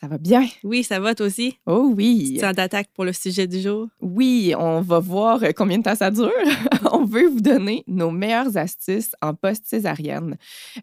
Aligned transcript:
Ça 0.00 0.06
va 0.06 0.16
bien? 0.16 0.46
Oui, 0.62 0.84
ça 0.84 1.00
va 1.00 1.12
toi 1.16 1.26
aussi? 1.26 1.58
Oh 1.66 1.92
oui! 1.96 2.38
Tu 2.40 2.54
d'attaque 2.54 2.88
pour 2.94 3.04
le 3.04 3.12
sujet 3.12 3.48
du 3.48 3.60
jour? 3.60 3.88
Oui, 4.00 4.54
on 4.56 4.80
va 4.80 5.00
voir 5.00 5.40
combien 5.56 5.78
de 5.78 5.82
temps 5.82 5.96
ça 5.96 6.12
dure. 6.12 6.30
on 6.92 7.04
veut 7.04 7.26
vous 7.26 7.40
donner 7.40 7.82
nos 7.88 8.12
meilleures 8.12 8.56
astuces 8.56 9.10
en 9.20 9.34
post-césarienne. 9.34 10.36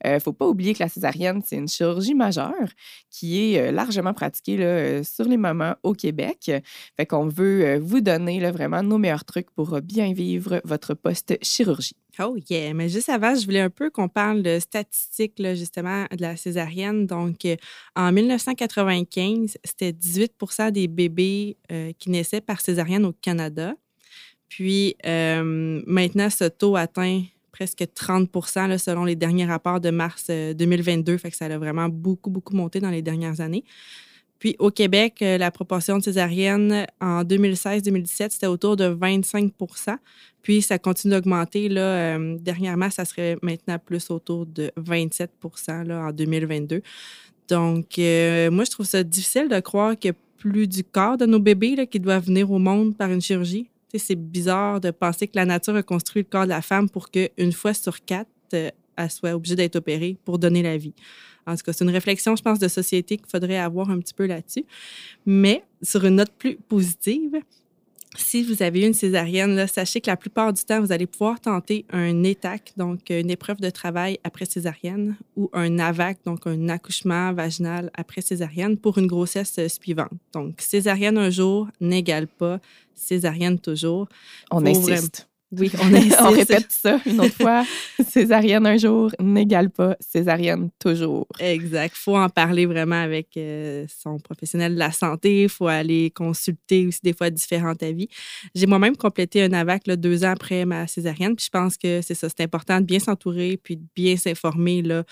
Il 0.03 0.07
euh, 0.07 0.13
ne 0.15 0.19
faut 0.19 0.33
pas 0.33 0.45
oublier 0.45 0.73
que 0.73 0.83
la 0.83 0.89
césarienne, 0.89 1.41
c'est 1.45 1.55
une 1.55 1.69
chirurgie 1.69 2.13
majeure 2.13 2.67
qui 3.09 3.53
est 3.53 3.69
euh, 3.69 3.71
largement 3.71 4.13
pratiquée 4.13 4.57
là, 4.57 4.65
euh, 4.65 5.03
sur 5.03 5.23
les 5.23 5.37
mamans 5.37 5.75
au 5.83 5.93
Québec. 5.93 6.51
Fait 6.97 7.05
qu'on 7.05 7.29
veut 7.29 7.77
vous 7.77 8.01
donner 8.01 8.41
là, 8.41 8.51
vraiment 8.51 8.83
nos 8.83 8.97
meilleurs 8.97 9.23
trucs 9.23 9.49
pour 9.51 9.79
bien 9.79 10.11
vivre 10.11 10.59
votre 10.65 10.93
post-chirurgie. 10.93 11.95
Oh 12.19 12.37
yeah, 12.49 12.73
mais 12.73 12.87
juste 12.87 13.09
avant, 13.09 13.35
je 13.35 13.45
voulais 13.45 13.59
un 13.59 13.69
peu 13.69 13.89
qu'on 13.89 14.07
parle 14.07 14.41
de 14.41 14.59
statistiques 14.59 15.33
justement 15.55 16.05
de 16.11 16.21
la 16.21 16.37
césarienne. 16.37 17.05
Donc, 17.05 17.43
euh, 17.45 17.55
en 17.95 18.11
1995, 18.11 19.57
c'était 19.63 19.91
18% 19.91 20.71
des 20.71 20.87
bébés 20.87 21.57
euh, 21.71 21.91
qui 21.99 22.09
naissaient 22.09 22.41
par 22.41 22.61
césarienne 22.61 23.05
au 23.05 23.11
Canada. 23.11 23.73
Puis 24.47 24.95
euh, 25.05 25.81
maintenant, 25.85 26.29
ce 26.29 26.45
taux 26.45 26.77
atteint 26.77 27.23
presque 27.51 27.83
30% 27.83 28.77
selon 28.77 29.05
les 29.05 29.15
derniers 29.15 29.45
rapports 29.45 29.81
de 29.81 29.89
mars 29.89 30.29
2022. 30.29 31.17
Fait 31.17 31.31
que 31.31 31.37
ça 31.37 31.45
a 31.45 31.57
vraiment 31.57 31.89
beaucoup, 31.89 32.29
beaucoup 32.29 32.55
monté 32.55 32.79
dans 32.79 32.89
les 32.89 33.01
dernières 33.01 33.41
années. 33.41 33.63
Puis 34.45 34.55
au 34.59 34.69
Québec, 34.69 35.21
la 35.21 35.49
proportion 35.49 35.97
de 35.97 36.03
césariennes 36.03 36.85
en 37.01 37.23
2016-2017, 37.23 38.29
c'était 38.29 38.45
autour 38.45 38.75
de 38.75 38.93
25% 38.93 39.97
puis 40.43 40.61
ça 40.61 40.77
continue 40.77 41.15
d'augmenter. 41.15 41.67
Là, 41.67 41.81
euh, 41.81 42.37
dernièrement, 42.39 42.91
ça 42.91 43.05
serait 43.05 43.37
maintenant 43.41 43.79
plus 43.79 44.11
autour 44.11 44.45
de 44.45 44.71
27 44.77 45.31
là, 45.87 46.05
en 46.05 46.11
2022. 46.11 46.83
Donc, 47.49 47.97
euh, 47.97 48.51
moi, 48.51 48.65
je 48.65 48.69
trouve 48.69 48.85
ça 48.85 49.01
difficile 49.01 49.49
de 49.49 49.59
croire 49.61 49.97
qu'il 49.97 50.09
y 50.09 50.13
a 50.13 50.17
plus 50.37 50.67
du 50.67 50.83
corps 50.83 51.17
de 51.17 51.25
nos 51.25 51.39
bébés 51.39 51.75
là, 51.75 51.87
qui 51.87 51.99
doivent 51.99 52.25
venir 52.25 52.51
au 52.51 52.59
monde 52.59 52.95
par 52.95 53.09
une 53.09 53.21
chirurgie. 53.21 53.67
c'est 53.97 54.13
bizarre 54.13 54.79
de 54.79 54.91
penser 54.91 55.25
que 55.27 55.37
la 55.37 55.45
nature 55.45 55.75
a 55.75 55.81
construit 55.81 56.21
le 56.21 56.29
corps 56.29 56.43
de 56.43 56.49
la 56.49 56.61
femme 56.61 56.87
pour 56.87 57.09
qu'une 57.09 57.51
fois 57.51 57.73
sur 57.73 58.05
quatre, 58.05 58.29
euh, 58.53 58.69
elle 58.95 59.09
soit 59.09 59.33
obligée 59.33 59.55
d'être 59.55 59.77
opérée 59.77 60.17
pour 60.23 60.37
donner 60.37 60.61
la 60.61 60.77
vie. 60.77 60.93
En 61.47 61.55
tout 61.55 61.63
cas, 61.63 61.73
c'est 61.73 61.83
une 61.83 61.91
réflexion, 61.91 62.35
je 62.35 62.41
pense, 62.41 62.59
de 62.59 62.67
société 62.67 63.17
qu'il 63.17 63.27
faudrait 63.27 63.57
avoir 63.57 63.89
un 63.89 63.99
petit 63.99 64.13
peu 64.13 64.25
là-dessus. 64.25 64.65
Mais 65.25 65.63
sur 65.81 66.05
une 66.05 66.15
note 66.15 66.31
plus 66.37 66.55
positive, 66.55 67.41
si 68.17 68.43
vous 68.43 68.63
avez 68.63 68.81
eu 68.81 68.87
une 68.87 68.93
césarienne, 68.93 69.67
sachez 69.67 70.01
que 70.01 70.09
la 70.09 70.17
plupart 70.17 70.53
du 70.53 70.63
temps, 70.63 70.79
vous 70.79 70.91
allez 70.91 71.05
pouvoir 71.05 71.39
tenter 71.39 71.85
un 71.91 72.23
ETAC, 72.23 72.73
donc 72.77 73.09
une 73.09 73.29
épreuve 73.29 73.59
de 73.59 73.69
travail 73.69 74.19
après 74.23 74.45
césarienne, 74.45 75.17
ou 75.35 75.49
un 75.53 75.79
AVAC, 75.79 76.19
donc 76.25 76.47
un 76.47 76.69
accouchement 76.69 77.33
vaginal 77.33 77.91
après 77.93 78.21
césarienne, 78.21 78.77
pour 78.77 78.97
une 78.97 79.07
grossesse 79.07 79.59
suivante. 79.67 80.11
Donc, 80.33 80.61
césarienne 80.61 81.17
un 81.17 81.29
jour 81.29 81.67
n'égale 81.81 82.27
pas 82.27 82.59
césarienne 82.93 83.59
toujours. 83.59 84.07
On 84.51 84.65
insiste. 84.65 85.27
Oui, 85.57 85.71
on, 85.81 85.87
on 86.27 86.31
répète 86.31 86.67
ça 86.69 86.99
une 87.05 87.19
autre 87.19 87.35
fois. 87.35 87.63
césarienne 88.09 88.65
un 88.65 88.77
jour 88.77 89.11
n'égale 89.19 89.69
pas 89.69 89.95
césarienne 89.99 90.69
toujours. 90.79 91.27
Exact. 91.39 91.93
Il 91.95 91.99
faut 91.99 92.17
en 92.17 92.29
parler 92.29 92.65
vraiment 92.65 93.01
avec 93.01 93.37
euh, 93.37 93.85
son 93.87 94.19
professionnel 94.19 94.73
de 94.73 94.79
la 94.79 94.91
santé. 94.91 95.43
Il 95.43 95.49
faut 95.49 95.67
aller 95.67 96.11
consulter 96.11 96.87
aussi 96.87 96.99
des 97.03 97.13
fois 97.13 97.29
différents 97.29 97.75
avis. 97.81 98.07
J'ai 98.53 98.67
moi-même 98.67 98.95
complété 98.95 99.43
un 99.43 99.53
AVAC 99.53 99.87
là, 99.87 99.95
deux 99.95 100.23
ans 100.23 100.31
après 100.31 100.65
ma 100.65 100.87
césarienne. 100.87 101.35
Puis 101.35 101.45
je 101.45 101.51
pense 101.51 101.77
que 101.77 102.01
c'est 102.01 102.15
ça. 102.15 102.27
C'est 102.29 102.43
important 102.43 102.79
de 102.79 102.85
bien 102.85 102.99
s'entourer 102.99 103.59
puis 103.61 103.77
de 103.77 103.83
bien 103.95 104.17
s'informer 104.17 104.81
là, 104.81 105.03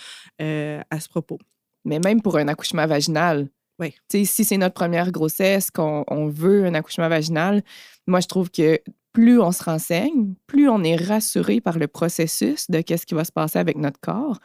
euh, 0.42 0.82
à 0.90 1.00
ce 1.00 1.10
propos. 1.10 1.40
Mais 1.86 2.00
même 2.00 2.22
pour 2.22 2.38
un 2.38 2.48
accouchement 2.48 2.88
vaginal, 2.88 3.50
oui. 3.80 3.94
si 4.10 4.26
c'est 4.26 4.58
notre 4.58 4.76
première 4.76 5.12
grossesse, 5.12 5.72
qu'on 5.72 6.28
veut 6.28 6.66
un 6.66 6.74
accouchement 6.76 7.10
vaginal, 7.10 7.64
moi, 8.08 8.20
je 8.20 8.28
trouve 8.28 8.52
que 8.52 8.80
plus 9.14 9.40
on 9.40 9.52
se 9.52 9.64
renseigne, 9.64 10.34
plus 10.48 10.68
on 10.68 10.84
est 10.84 10.96
rassuré 10.96 11.62
par 11.62 11.78
le 11.78 11.88
processus 11.88 12.70
de 12.70 12.82
qu'est-ce 12.82 13.06
qui 13.06 13.14
va 13.14 13.24
se 13.24 13.32
passer 13.32 13.60
avec 13.60 13.78
notre 13.78 14.00
corps, 14.00 14.40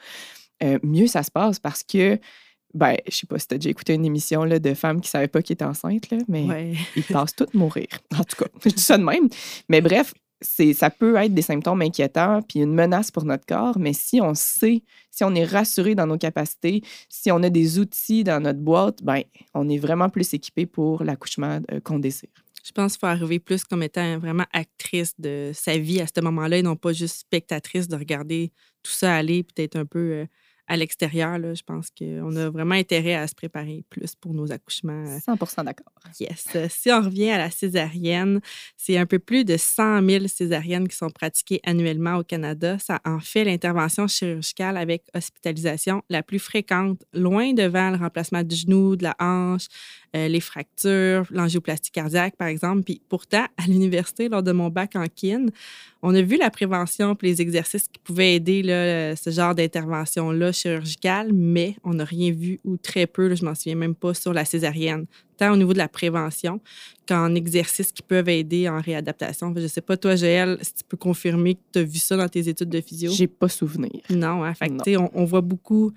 euh, 0.63 0.79
mieux 0.83 1.07
ça 1.07 1.23
se 1.23 1.31
passe 1.31 1.59
parce 1.59 1.83
que, 1.83 2.19
ben, 2.73 2.95
je 3.07 3.15
sais 3.15 3.27
pas 3.27 3.39
si 3.39 3.47
tu 3.47 3.55
as 3.55 3.57
déjà 3.57 3.71
écouté 3.71 3.95
une 3.95 4.05
émission 4.05 4.43
là, 4.43 4.59
de 4.59 4.73
femmes 4.75 5.01
qui 5.01 5.07
ne 5.07 5.11
savaient 5.11 5.27
pas 5.27 5.41
qu'ils 5.41 5.55
étaient 5.55 5.65
enceintes, 5.65 6.11
là, 6.11 6.19
mais 6.27 6.73
ils 6.95 7.03
passent 7.03 7.35
toutes 7.35 7.53
mourir. 7.53 7.87
En 8.17 8.23
tout 8.23 8.37
cas, 8.37 8.49
je 8.63 8.69
dis 8.69 8.81
ça 8.83 8.97
de 8.97 9.03
même. 9.03 9.27
Mais 9.69 9.81
bref, 9.81 10.13
ça 10.41 10.89
peut 10.89 11.15
être 11.15 11.33
des 11.33 11.41
symptômes 11.41 11.81
inquiétants 11.81 12.41
puis 12.41 12.59
une 12.59 12.73
menace 12.73 13.11
pour 13.11 13.25
notre 13.25 13.45
corps, 13.45 13.77
mais 13.77 13.93
si 13.93 14.21
on 14.21 14.33
sait, 14.35 14.83
si 15.11 15.23
on 15.23 15.35
est 15.35 15.45
rassuré 15.45 15.95
dans 15.95 16.07
nos 16.07 16.17
capacités, 16.17 16.81
si 17.09 17.31
on 17.31 17.43
a 17.43 17.49
des 17.49 17.79
outils 17.79 18.23
dans 18.23 18.41
notre 18.41 18.59
boîte, 18.59 19.03
ben, 19.03 19.23
on 19.53 19.67
est 19.67 19.77
vraiment 19.77 20.09
plus 20.09 20.33
équipé 20.33 20.65
pour 20.65 21.03
l'accouchement 21.03 21.59
euh, 21.71 21.79
qu'on 21.81 21.99
désire. 21.99 22.29
Je 22.63 22.71
pense 22.71 22.93
qu'il 22.93 22.99
faut 22.99 23.07
arriver 23.07 23.39
plus 23.39 23.63
comme 23.63 23.83
étant 23.83 24.19
vraiment 24.19 24.45
actrice 24.53 25.13
de 25.19 25.51
sa 25.53 25.77
vie 25.77 26.01
à 26.01 26.07
ce 26.07 26.21
moment-là 26.21 26.57
et 26.57 26.61
non 26.61 26.75
pas 26.75 26.93
juste 26.93 27.17
spectatrice 27.17 27.87
de 27.87 27.95
regarder 27.95 28.51
tout 28.83 28.91
ça 28.91 29.15
aller, 29.15 29.43
peut-être 29.43 29.75
un 29.75 29.85
peu 29.85 29.99
euh, 29.99 30.25
à 30.69 30.77
l'extérieur. 30.77 31.37
Je 31.55 31.63
pense 31.63 31.89
qu'on 31.89 32.35
a 32.35 32.49
vraiment 32.49 32.75
intérêt 32.75 33.15
à 33.15 33.27
se 33.27 33.33
préparer 33.33 33.83
plus 33.89 34.15
pour 34.15 34.33
nos 34.33 34.51
accouchements. 34.51 35.03
100 35.19 35.33
euh. 35.33 35.63
d'accord. 35.63 35.91
Yes. 36.19 36.47
Si 36.69 36.91
on 36.91 37.01
revient 37.01 37.31
à 37.31 37.39
la 37.39 37.49
césarienne, 37.49 38.39
c'est 38.77 38.97
un 38.97 39.07
peu 39.07 39.19
plus 39.19 39.43
de 39.43 39.57
100 39.57 40.07
000 40.07 40.27
césariennes 40.27 40.87
qui 40.87 40.95
sont 40.95 41.09
pratiquées 41.09 41.59
annuellement 41.65 42.17
au 42.17 42.23
Canada. 42.23 42.77
Ça 42.79 43.01
en 43.03 43.19
fait 43.19 43.43
l'intervention 43.43 44.07
chirurgicale 44.07 44.77
avec 44.77 45.03
hospitalisation 45.13 46.03
la 46.09 46.21
plus 46.21 46.39
fréquente, 46.39 47.03
loin 47.13 47.53
devant 47.53 47.89
le 47.89 47.97
remplacement 47.97 48.43
du 48.43 48.55
genou, 48.55 48.95
de 48.95 49.03
la 49.03 49.15
hanche, 49.19 49.67
euh, 50.15 50.27
les 50.27 50.39
fractures, 50.39 51.25
l'angioplastie 51.29 51.91
cardiaque, 51.91 52.35
par 52.35 52.47
exemple. 52.47 52.83
Puis 52.83 53.01
pourtant, 53.09 53.45
à 53.57 53.67
l'université, 53.67 54.27
lors 54.27 54.41
de 54.41 54.51
mon 54.51 54.69
bac 54.69 54.95
en 54.95 55.05
kin, 55.07 55.45
on 56.01 56.15
a 56.15 56.21
vu 56.21 56.37
la 56.37 56.49
prévention 56.49 57.13
et 57.21 57.25
les 57.25 57.41
exercices 57.41 57.87
qui 57.87 57.99
pouvaient 57.99 58.35
aider 58.35 58.63
là, 58.63 59.15
ce 59.15 59.29
genre 59.29 59.53
d'intervention-là 59.53 60.51
chirurgicale, 60.51 61.31
mais 61.33 61.75
on 61.83 61.93
n'a 61.93 62.05
rien 62.05 62.31
vu 62.31 62.59
ou 62.63 62.77
très 62.77 63.05
peu, 63.05 63.27
là, 63.27 63.35
je 63.35 63.45
m'en 63.45 63.53
souviens 63.53 63.75
même 63.75 63.95
pas, 63.95 64.13
sur 64.13 64.33
la 64.33 64.45
césarienne, 64.45 65.05
tant 65.37 65.53
au 65.53 65.57
niveau 65.57 65.73
de 65.73 65.77
la 65.77 65.89
prévention 65.89 66.59
qu'en 67.07 67.35
exercices 67.35 67.91
qui 67.91 68.01
peuvent 68.01 68.29
aider 68.29 68.67
en 68.67 68.81
réadaptation. 68.81 69.53
Je 69.55 69.61
ne 69.61 69.67
sais 69.67 69.81
pas, 69.81 69.97
toi, 69.97 70.15
Joël, 70.15 70.57
si 70.61 70.73
tu 70.73 70.83
peux 70.85 70.97
confirmer 70.97 71.55
que 71.55 71.61
tu 71.73 71.79
as 71.79 71.83
vu 71.83 71.99
ça 71.99 72.17
dans 72.17 72.29
tes 72.29 72.47
études 72.47 72.69
de 72.69 72.81
physio? 72.81 73.11
J'ai 73.11 73.27
pas 73.27 73.49
souvenir. 73.49 74.01
Non, 74.09 74.43
hein? 74.43 74.53
fait 74.53 74.97
On, 74.97 75.09
on 75.13 75.25
voit 75.25 75.41
beaucoup 75.41 75.91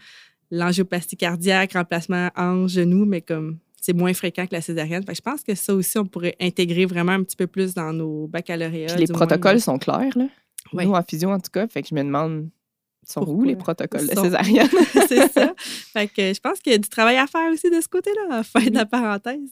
l'angioplastie 0.50 1.16
cardiaque, 1.16 1.72
remplacement 1.72 2.30
en 2.36 2.68
genou, 2.68 3.06
mais 3.06 3.22
comme 3.22 3.58
c'est 3.82 3.92
moins 3.92 4.14
fréquent 4.14 4.46
que 4.46 4.54
la 4.54 4.60
césarienne. 4.60 5.02
je 5.06 5.20
pense 5.20 5.42
que 5.42 5.56
ça 5.56 5.74
aussi, 5.74 5.98
on 5.98 6.06
pourrait 6.06 6.36
intégrer 6.40 6.86
vraiment 6.86 7.12
un 7.12 7.22
petit 7.24 7.36
peu 7.36 7.48
plus 7.48 7.74
dans 7.74 7.92
nos 7.92 8.28
baccalauréats. 8.28 8.96
les 8.96 9.08
protocoles 9.08 9.60
sont 9.60 9.78
clairs, 9.78 10.16
là. 10.16 10.26
Nous, 10.72 10.92
en 10.92 11.02
physio, 11.02 11.28
en 11.30 11.40
tout 11.40 11.50
cas. 11.50 11.66
Fait 11.66 11.82
que 11.82 11.88
je 11.88 11.94
me 11.94 12.04
demande, 12.04 12.48
sont 13.04 13.28
où 13.28 13.42
les 13.42 13.56
protocoles 13.56 14.06
de 14.06 14.14
césarienne? 14.14 14.68
c'est 15.08 15.32
ça. 15.32 15.52
Fait 15.56 16.06
que 16.06 16.32
je 16.32 16.40
pense 16.40 16.60
qu'il 16.60 16.72
y 16.72 16.76
a 16.76 16.78
du 16.78 16.88
travail 16.88 17.16
à 17.16 17.26
faire 17.26 17.50
aussi 17.52 17.68
de 17.68 17.80
ce 17.80 17.88
côté-là, 17.88 18.44
fin 18.44 18.64
de 18.64 18.74
la 18.74 18.86
parenthèse. 18.86 19.50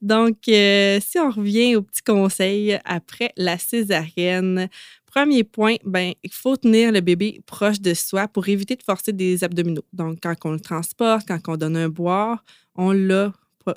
Donc, 0.00 0.36
euh, 0.48 1.00
si 1.04 1.18
on 1.18 1.30
revient 1.30 1.74
aux 1.74 1.82
petits 1.82 2.02
conseils 2.02 2.78
après 2.84 3.32
la 3.36 3.58
césarienne, 3.58 4.68
premier 5.06 5.42
point, 5.42 5.74
ben, 5.84 6.12
il 6.22 6.32
faut 6.32 6.56
tenir 6.56 6.92
le 6.92 7.00
bébé 7.00 7.40
proche 7.46 7.80
de 7.80 7.94
soi 7.94 8.28
pour 8.28 8.48
éviter 8.48 8.76
de 8.76 8.84
forcer 8.84 9.12
des 9.12 9.42
abdominaux. 9.42 9.84
Donc, 9.92 10.18
quand 10.22 10.34
on 10.44 10.52
le 10.52 10.60
transporte, 10.60 11.26
quand 11.26 11.40
on 11.48 11.56
donne 11.56 11.76
un 11.76 11.88
boire, 11.88 12.44
on 12.76 12.92
l'a 12.92 13.32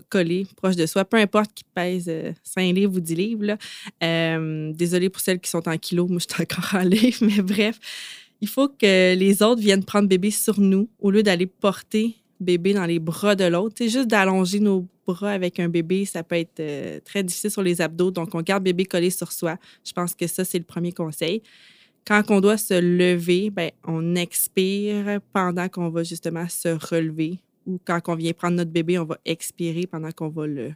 collé 0.10 0.48
proche 0.56 0.76
de 0.76 0.86
soi, 0.86 1.06
peu 1.06 1.18
importe 1.18 1.54
qu'il 1.54 1.68
pèse 1.74 2.12
5 2.44 2.62
euh, 2.62 2.72
livres 2.74 2.98
ou 2.98 3.00
10 3.00 3.16
livres. 3.16 3.58
Euh, 4.04 4.72
désolée 4.74 5.10
pour 5.10 5.22
celles 5.22 5.40
qui 5.40 5.50
sont 5.50 5.68
en 5.68 5.78
kilos, 5.78 6.10
moi 6.10 6.20
je 6.20 6.34
suis 6.34 6.44
encore 6.44 6.80
en 6.80 6.84
livres, 6.84 7.20
mais 7.22 7.42
bref, 7.42 7.80
il 8.42 8.48
faut 8.48 8.70
que 8.70 9.16
les 9.16 9.44
autres 9.44 9.62
viennent 9.62 9.84
prendre 9.84 10.08
bébé 10.08 10.32
sur 10.32 10.60
nous 10.60 10.90
au 11.00 11.12
lieu 11.12 11.24
d'aller 11.24 11.46
porter 11.46 12.16
bébé 12.40 12.74
dans 12.74 12.86
les 12.86 13.00
bras 13.00 13.36
de 13.36 13.44
l'autre. 13.44 13.76
C'est 13.78 13.90
juste 13.90 14.08
d'allonger 14.08 14.62
nos 14.62 14.88
bras 15.06 15.32
avec 15.32 15.60
un 15.60 15.68
bébé, 15.68 16.06
ça 16.06 16.24
peut 16.24 16.38
être 16.38 16.60
euh, 16.60 17.00
très 17.04 17.24
difficile 17.24 17.52
sur 17.52 17.64
les 17.64 17.82
abdos, 17.82 18.12
donc 18.12 18.34
on 18.34 18.42
garde 18.42 18.64
bébé 18.64 18.86
collé 18.86 19.10
sur 19.10 19.32
soi. 19.32 19.58
Je 19.86 19.92
pense 19.92 20.16
que 20.16 20.28
ça, 20.28 20.46
c'est 20.46 20.58
le 20.58 20.64
premier 20.64 20.94
conseil. 20.94 21.42
Quand 22.08 22.24
on 22.30 22.40
doit 22.40 22.58
se 22.58 22.80
lever, 22.80 23.50
ben, 23.50 23.72
on 23.86 24.16
expire 24.16 25.20
pendant 25.34 25.68
qu'on 25.68 25.90
va 25.90 26.04
justement 26.04 26.48
se 26.48 26.70
relever 26.70 27.40
ou 27.70 27.80
quand 27.86 28.02
on 28.08 28.16
vient 28.16 28.34
prendre 28.34 28.58
notre 28.58 28.72
bébé, 28.72 28.98
on 28.98 29.06
va 29.06 29.20
expirer 29.26 29.86
pendant 29.86 30.12
qu'on 30.12 30.30
va 30.30 30.48
le, 30.48 30.72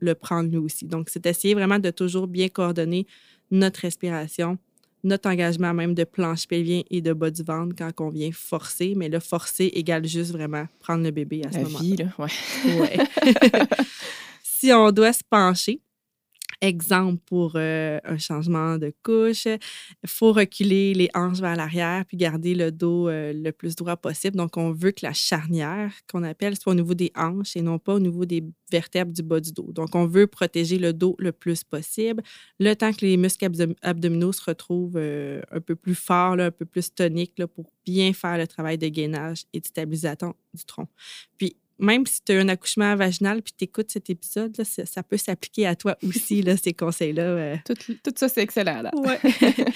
le 0.00 0.14
prendre 0.14 0.50
nous 0.50 0.64
aussi. 0.64 0.86
Donc, 0.86 1.08
c'est 1.08 1.24
essayer 1.24 1.54
vraiment 1.54 1.78
de 1.78 1.90
toujours 1.90 2.26
bien 2.26 2.48
coordonner 2.48 3.06
notre 3.52 3.80
respiration, 3.80 4.58
notre 5.04 5.30
engagement 5.30 5.72
même 5.72 5.94
de 5.94 6.02
planche 6.02 6.48
pelvien 6.48 6.82
et 6.90 7.00
de 7.00 7.12
bas 7.12 7.30
du 7.30 7.44
ventre 7.44 7.76
quand 7.78 7.92
on 8.04 8.08
vient 8.10 8.32
forcer. 8.32 8.94
Mais 8.96 9.08
là, 9.08 9.20
forcer 9.20 9.66
égale 9.66 10.04
juste 10.04 10.32
vraiment 10.32 10.66
prendre 10.80 11.04
le 11.04 11.12
bébé 11.12 11.42
à 11.46 11.52
ce 11.52 11.58
moment-là. 11.58 12.12
Ouais. 12.18 12.80
Ouais. 12.80 12.98
si 14.42 14.72
on 14.72 14.90
doit 14.90 15.12
se 15.12 15.22
pencher, 15.28 15.80
exemple 16.62 17.20
pour 17.26 17.52
euh, 17.56 17.98
un 18.04 18.18
changement 18.18 18.78
de 18.78 18.94
couche, 19.02 19.46
il 19.46 19.58
faut 20.08 20.32
reculer 20.32 20.94
les 20.94 21.10
hanches 21.12 21.40
vers 21.40 21.56
l'arrière 21.56 22.04
puis 22.06 22.16
garder 22.16 22.54
le 22.54 22.70
dos 22.70 23.08
euh, 23.08 23.32
le 23.34 23.50
plus 23.50 23.74
droit 23.74 23.96
possible. 23.96 24.36
Donc, 24.36 24.56
on 24.56 24.70
veut 24.72 24.92
que 24.92 25.04
la 25.04 25.12
charnière, 25.12 25.92
qu'on 26.10 26.22
appelle, 26.22 26.56
soit 26.56 26.72
au 26.72 26.76
niveau 26.76 26.94
des 26.94 27.12
hanches 27.16 27.56
et 27.56 27.62
non 27.62 27.78
pas 27.78 27.94
au 27.94 27.98
niveau 28.00 28.24
des 28.24 28.44
vertèbres 28.70 29.12
du 29.12 29.22
bas 29.22 29.40
du 29.40 29.52
dos. 29.52 29.72
Donc, 29.72 29.94
on 29.94 30.06
veut 30.06 30.28
protéger 30.28 30.78
le 30.78 30.92
dos 30.92 31.16
le 31.18 31.32
plus 31.32 31.64
possible, 31.64 32.22
le 32.60 32.74
temps 32.74 32.92
que 32.92 33.04
les 33.04 33.16
muscles 33.16 33.48
abdominaux 33.82 34.32
se 34.32 34.42
retrouvent 34.44 34.96
euh, 34.96 35.42
un 35.50 35.60
peu 35.60 35.74
plus 35.74 35.96
forts, 35.96 36.38
un 36.38 36.52
peu 36.52 36.64
plus 36.64 36.94
toniques 36.94 37.44
pour 37.46 37.72
bien 37.84 38.12
faire 38.12 38.38
le 38.38 38.46
travail 38.46 38.78
de 38.78 38.86
gainage 38.86 39.44
et 39.52 39.60
de 39.60 39.66
stabilisation 39.66 40.34
du 40.54 40.64
tronc. 40.64 40.86
Puis, 41.36 41.56
même 41.82 42.06
si 42.06 42.22
tu 42.24 42.32
as 42.32 42.40
un 42.40 42.48
accouchement 42.48 42.94
vaginal 42.96 43.42
puis 43.42 43.52
tu 43.56 43.64
écoutes 43.64 43.90
cet 43.90 44.08
épisode, 44.08 44.56
là, 44.56 44.64
ça, 44.64 45.02
peut 45.02 45.16
s'appliquer 45.16 45.66
à 45.66 45.74
toi 45.74 45.96
aussi, 46.06 46.40
là, 46.40 46.56
ces 46.56 46.72
conseils-là. 46.72 47.22
Euh. 47.22 47.56
Tout, 47.66 47.74
tout, 47.74 48.12
ça, 48.16 48.28
c'est 48.28 48.42
excellent. 48.42 48.82
Là. 48.82 48.90
Ouais. 48.94 49.18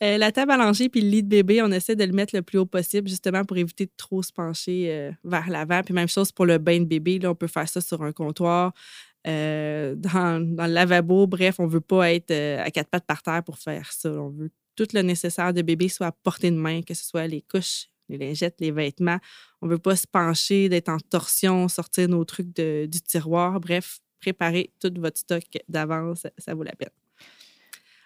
Euh, 0.00 0.16
la 0.16 0.30
table 0.30 0.52
allongée 0.52 0.88
puis 0.88 1.00
le 1.00 1.08
lit 1.08 1.22
de 1.24 1.28
bébé, 1.28 1.60
on 1.60 1.72
essaie 1.72 1.96
de 1.96 2.04
le 2.04 2.12
mettre 2.12 2.36
le 2.36 2.42
plus 2.42 2.56
haut 2.56 2.66
possible, 2.66 3.08
justement 3.08 3.44
pour 3.44 3.56
éviter 3.56 3.86
de 3.86 3.90
trop 3.96 4.22
se 4.22 4.32
pencher 4.32 4.86
euh, 4.92 5.10
vers 5.24 5.50
l'avant. 5.50 5.82
Puis 5.82 5.92
même 5.92 6.06
chose 6.06 6.30
pour 6.30 6.46
le 6.46 6.58
bain 6.58 6.78
de 6.78 6.84
bébé, 6.84 7.18
là, 7.18 7.32
on 7.32 7.34
peut 7.34 7.48
faire 7.48 7.68
ça 7.68 7.80
sur 7.80 8.00
un 8.02 8.12
comptoir. 8.12 8.72
dans, 9.24 9.96
dans, 9.96 10.66
le 10.66 10.72
lavabo, 10.72 11.26
bref, 11.26 11.56
on 11.58 11.66
ne 11.66 11.70
veut 11.72 11.80
pas 11.80 12.12
être 12.12 12.30
à 12.30 12.70
quatre 12.70 12.90
pattes 12.90 13.06
par 13.06 13.22
terre 13.24 13.42
pour 13.42 13.58
faire 13.58 13.92
ça. 13.92 14.08
On 14.12 14.28
veut 14.28 14.48
que 14.50 14.54
tout 14.76 14.86
le 14.94 15.02
nécessaire 15.02 15.52
de 15.52 15.62
bébé 15.62 15.88
soit 15.88 16.08
à 16.08 16.12
portée 16.12 16.52
de 16.52 16.56
main, 16.56 16.82
que 16.82 16.94
ce 16.94 17.04
soit 17.04 17.26
les 17.26 17.42
couches, 17.42 17.88
les 18.08 18.18
lingettes, 18.18 18.60
les 18.60 18.70
vêtements. 18.70 19.18
On 19.60 19.66
ne 19.66 19.72
veut 19.72 19.78
pas 19.78 19.96
se 19.96 20.06
pencher, 20.06 20.68
d'être 20.68 20.88
en 20.88 20.98
torsion, 20.98 21.68
sortir 21.68 22.08
nos 22.08 22.24
trucs 22.24 22.54
du 22.54 23.00
tiroir. 23.00 23.60
Bref, 23.60 24.00
préparer 24.20 24.72
tout 24.80 24.92
votre 24.96 25.18
stock 25.18 25.44
d'avance, 25.68 26.26
ça 26.38 26.54
vaut 26.54 26.62
la 26.62 26.72
peine. 26.72 26.90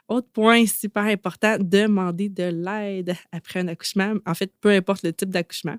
Autre 0.09 0.29
point 0.33 0.67
super 0.67 1.03
important, 1.03 1.57
demander 1.59 2.29
de 2.29 2.45
l'aide 2.45 3.17
après 3.33 3.61
un 3.61 3.69
accouchement. 3.69 4.15
En 4.25 4.35
fait, 4.35 4.53
peu 4.61 4.71
importe 4.71 5.03
le 5.03 5.13
type 5.13 5.31
d'accouchement. 5.31 5.79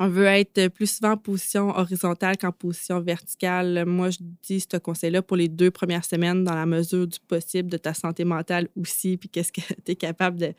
On 0.00 0.08
veut 0.08 0.26
être 0.26 0.68
plus 0.68 0.98
souvent 0.98 1.12
en 1.12 1.16
position 1.16 1.70
horizontale 1.70 2.36
qu'en 2.36 2.52
position 2.52 3.00
verticale. 3.00 3.84
Moi, 3.84 4.10
je 4.10 4.18
dis 4.42 4.60
ce 4.60 4.76
conseil-là 4.76 5.22
pour 5.22 5.36
les 5.36 5.48
deux 5.48 5.72
premières 5.72 6.04
semaines, 6.04 6.44
dans 6.44 6.54
la 6.54 6.66
mesure 6.66 7.08
du 7.08 7.18
possible, 7.26 7.68
de 7.68 7.78
ta 7.78 7.94
santé 7.94 8.24
mentale 8.24 8.68
aussi, 8.76 9.16
puis 9.16 9.28
qu'est-ce 9.28 9.50
que 9.50 9.60
tu 9.84 9.92
es 9.92 9.96
capable 9.96 10.38
de, 10.38 10.54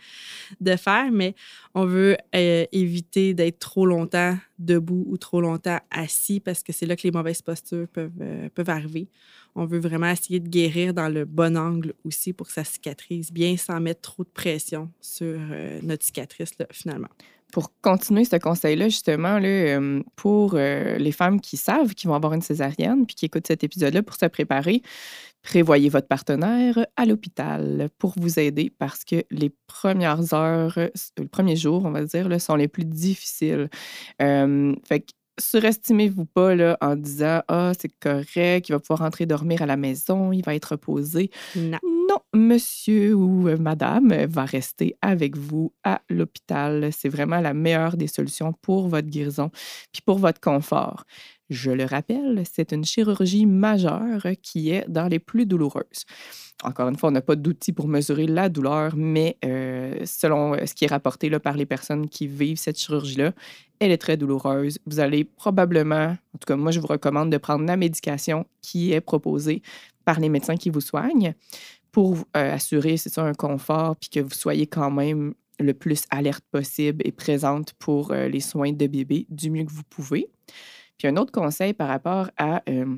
de, 0.59 0.75
faire. 0.75 1.09
Mais 1.13 1.35
on 1.73 1.85
veut 1.85 2.17
euh, 2.35 2.65
éviter 2.73 3.33
d'être 3.33 3.59
trop 3.59 3.85
longtemps 3.85 4.37
debout 4.57 5.05
ou 5.07 5.17
trop 5.17 5.39
longtemps 5.39 5.79
assis 5.89 6.41
parce 6.41 6.61
que 6.61 6.73
c'est 6.73 6.85
là 6.85 6.97
que 6.97 7.03
les 7.03 7.11
mauvaises 7.11 7.41
postures 7.41 7.87
peuvent, 7.87 8.11
euh, 8.19 8.49
peuvent 8.53 8.69
arriver. 8.69 9.07
On 9.55 9.65
veut 9.65 9.79
vraiment 9.79 10.09
essayer 10.09 10.41
de 10.41 10.49
guérir 10.49 10.93
dans 10.93 11.07
le 11.07 11.23
bon 11.23 11.57
angle 11.57 11.93
aussi 12.03 12.33
pour 12.33 12.47
que 12.47 12.53
ça 12.53 12.65
cicatrise 12.65 13.31
bien 13.31 13.55
sans 13.55 13.79
mettre 13.79 14.01
trop 14.01 14.23
de 14.23 14.29
pression 14.29 14.91
sur 14.99 15.37
euh, 15.39 15.79
notre 15.81 16.03
cicatrice, 16.03 16.51
finalement 16.71 17.07
pour 17.51 17.71
continuer 17.81 18.25
ce 18.25 18.35
conseil-là, 18.35 18.89
justement, 18.89 19.39
là, 19.39 19.47
euh, 19.47 20.01
pour 20.15 20.53
euh, 20.53 20.97
les 20.97 21.11
femmes 21.11 21.41
qui 21.41 21.57
savent 21.57 21.93
qu'ils 21.93 22.09
vont 22.09 22.15
avoir 22.15 22.33
une 22.33 22.41
césarienne 22.41 23.05
puis 23.05 23.15
qui 23.15 23.25
écoutent 23.25 23.47
cet 23.47 23.63
épisode-là 23.63 24.03
pour 24.03 24.15
se 24.15 24.25
préparer, 24.27 24.81
prévoyez 25.41 25.89
votre 25.89 26.07
partenaire 26.07 26.85
à 26.95 27.05
l'hôpital 27.05 27.89
pour 27.97 28.13
vous 28.17 28.39
aider 28.39 28.71
parce 28.77 29.03
que 29.03 29.23
les 29.31 29.51
premières 29.67 30.33
heures, 30.33 30.77
le 31.17 31.27
premier 31.27 31.55
jour, 31.55 31.85
on 31.85 31.91
va 31.91 32.03
dire, 32.03 32.27
là, 32.29 32.39
sont 32.39 32.55
les 32.55 32.67
plus 32.67 32.85
difficiles. 32.85 33.69
Euh, 34.21 34.75
fait 34.87 35.01
que 35.01 35.11
surestimez-vous 35.39 36.25
pas 36.25 36.55
là, 36.55 36.77
en 36.81 36.95
disant 36.95 37.41
Ah, 37.47 37.71
c'est 37.79 37.91
correct, 37.99 38.69
il 38.69 38.71
va 38.71 38.79
pouvoir 38.79 38.99
rentrer 38.99 39.25
dormir 39.25 39.61
à 39.61 39.65
la 39.65 39.77
maison, 39.77 40.31
il 40.31 40.43
va 40.43 40.55
être 40.55 40.71
reposé. 40.71 41.29
Non. 41.55 41.79
Non, 42.09 42.17
monsieur 42.33 43.13
ou 43.13 43.47
euh, 43.47 43.57
madame 43.57 44.25
va 44.25 44.43
rester 44.43 44.95
avec 45.01 45.37
vous 45.37 45.73
à 45.83 46.01
l'hôpital. 46.09 46.89
C'est 46.91 47.09
vraiment 47.09 47.39
la 47.39 47.53
meilleure 47.53 47.97
des 47.97 48.07
solutions 48.07 48.51
pour 48.63 48.87
votre 48.87 49.07
guérison 49.07 49.51
puis 49.91 50.01
pour 50.03 50.17
votre 50.17 50.41
confort. 50.41 51.05
Je 51.49 51.71
le 51.71 51.85
rappelle, 51.85 52.43
c'est 52.51 52.73
une 52.73 52.85
chirurgie 52.85 53.47
majeure 53.47 54.21
qui 54.43 54.69
est 54.69 54.87
dans 54.87 55.07
les 55.07 55.17
plus 55.17 55.47
douloureuses. 55.47 56.05
Encore 56.63 56.89
une 56.89 56.97
fois, 56.97 57.09
on 57.09 57.13
n'a 57.13 57.21
pas 57.21 57.35
d'outils 57.35 57.71
pour 57.71 57.87
mesurer 57.87 58.27
la 58.27 58.49
douleur, 58.49 58.95
mais 58.95 59.37
euh, 59.45 59.99
selon 60.05 60.53
euh, 60.53 60.65
ce 60.65 60.75
qui 60.75 60.85
est 60.85 60.89
rapporté 60.89 61.29
par 61.39 61.55
les 61.55 61.65
personnes 61.65 62.07
qui 62.07 62.27
vivent 62.27 62.57
cette 62.57 62.77
chirurgie-là, 62.77 63.31
elle 63.79 63.91
est 63.91 63.97
très 63.97 64.17
douloureuse. 64.17 64.77
Vous 64.85 64.99
allez 64.99 65.23
probablement, 65.23 66.17
en 66.33 66.37
tout 66.37 66.45
cas 66.45 66.55
moi 66.55 66.71
je 66.71 66.79
vous 66.79 66.87
recommande 66.87 67.31
de 67.31 67.37
prendre 67.37 67.65
la 67.65 67.77
médication 67.77 68.45
qui 68.61 68.91
est 68.91 69.01
proposée 69.01 69.63
par 70.05 70.19
les 70.19 70.29
médecins 70.29 70.57
qui 70.57 70.69
vous 70.69 70.81
soignent 70.81 71.33
pour 71.91 72.17
euh, 72.37 72.53
assurer, 72.53 72.97
c'est 72.97 73.09
ça, 73.09 73.23
un 73.23 73.33
confort, 73.33 73.95
puis 73.95 74.09
que 74.09 74.19
vous 74.19 74.29
soyez 74.29 74.67
quand 74.67 74.91
même 74.91 75.33
le 75.59 75.73
plus 75.73 76.03
alerte 76.11 76.43
possible 76.51 77.01
et 77.05 77.11
présente 77.11 77.73
pour 77.73 78.13
les 78.13 78.39
soins 78.39 78.71
de 78.71 78.87
bébé 78.87 79.25
du 79.29 79.49
mieux 79.49 79.65
que 79.65 79.71
vous 79.71 79.83
pouvez. 79.89 80.29
Puis 80.99 81.07
un 81.07 81.17
autre 81.17 81.31
conseil 81.31 81.73
par 81.73 81.87
rapport 81.87 82.29
à 82.37 82.61
euh, 82.69 82.97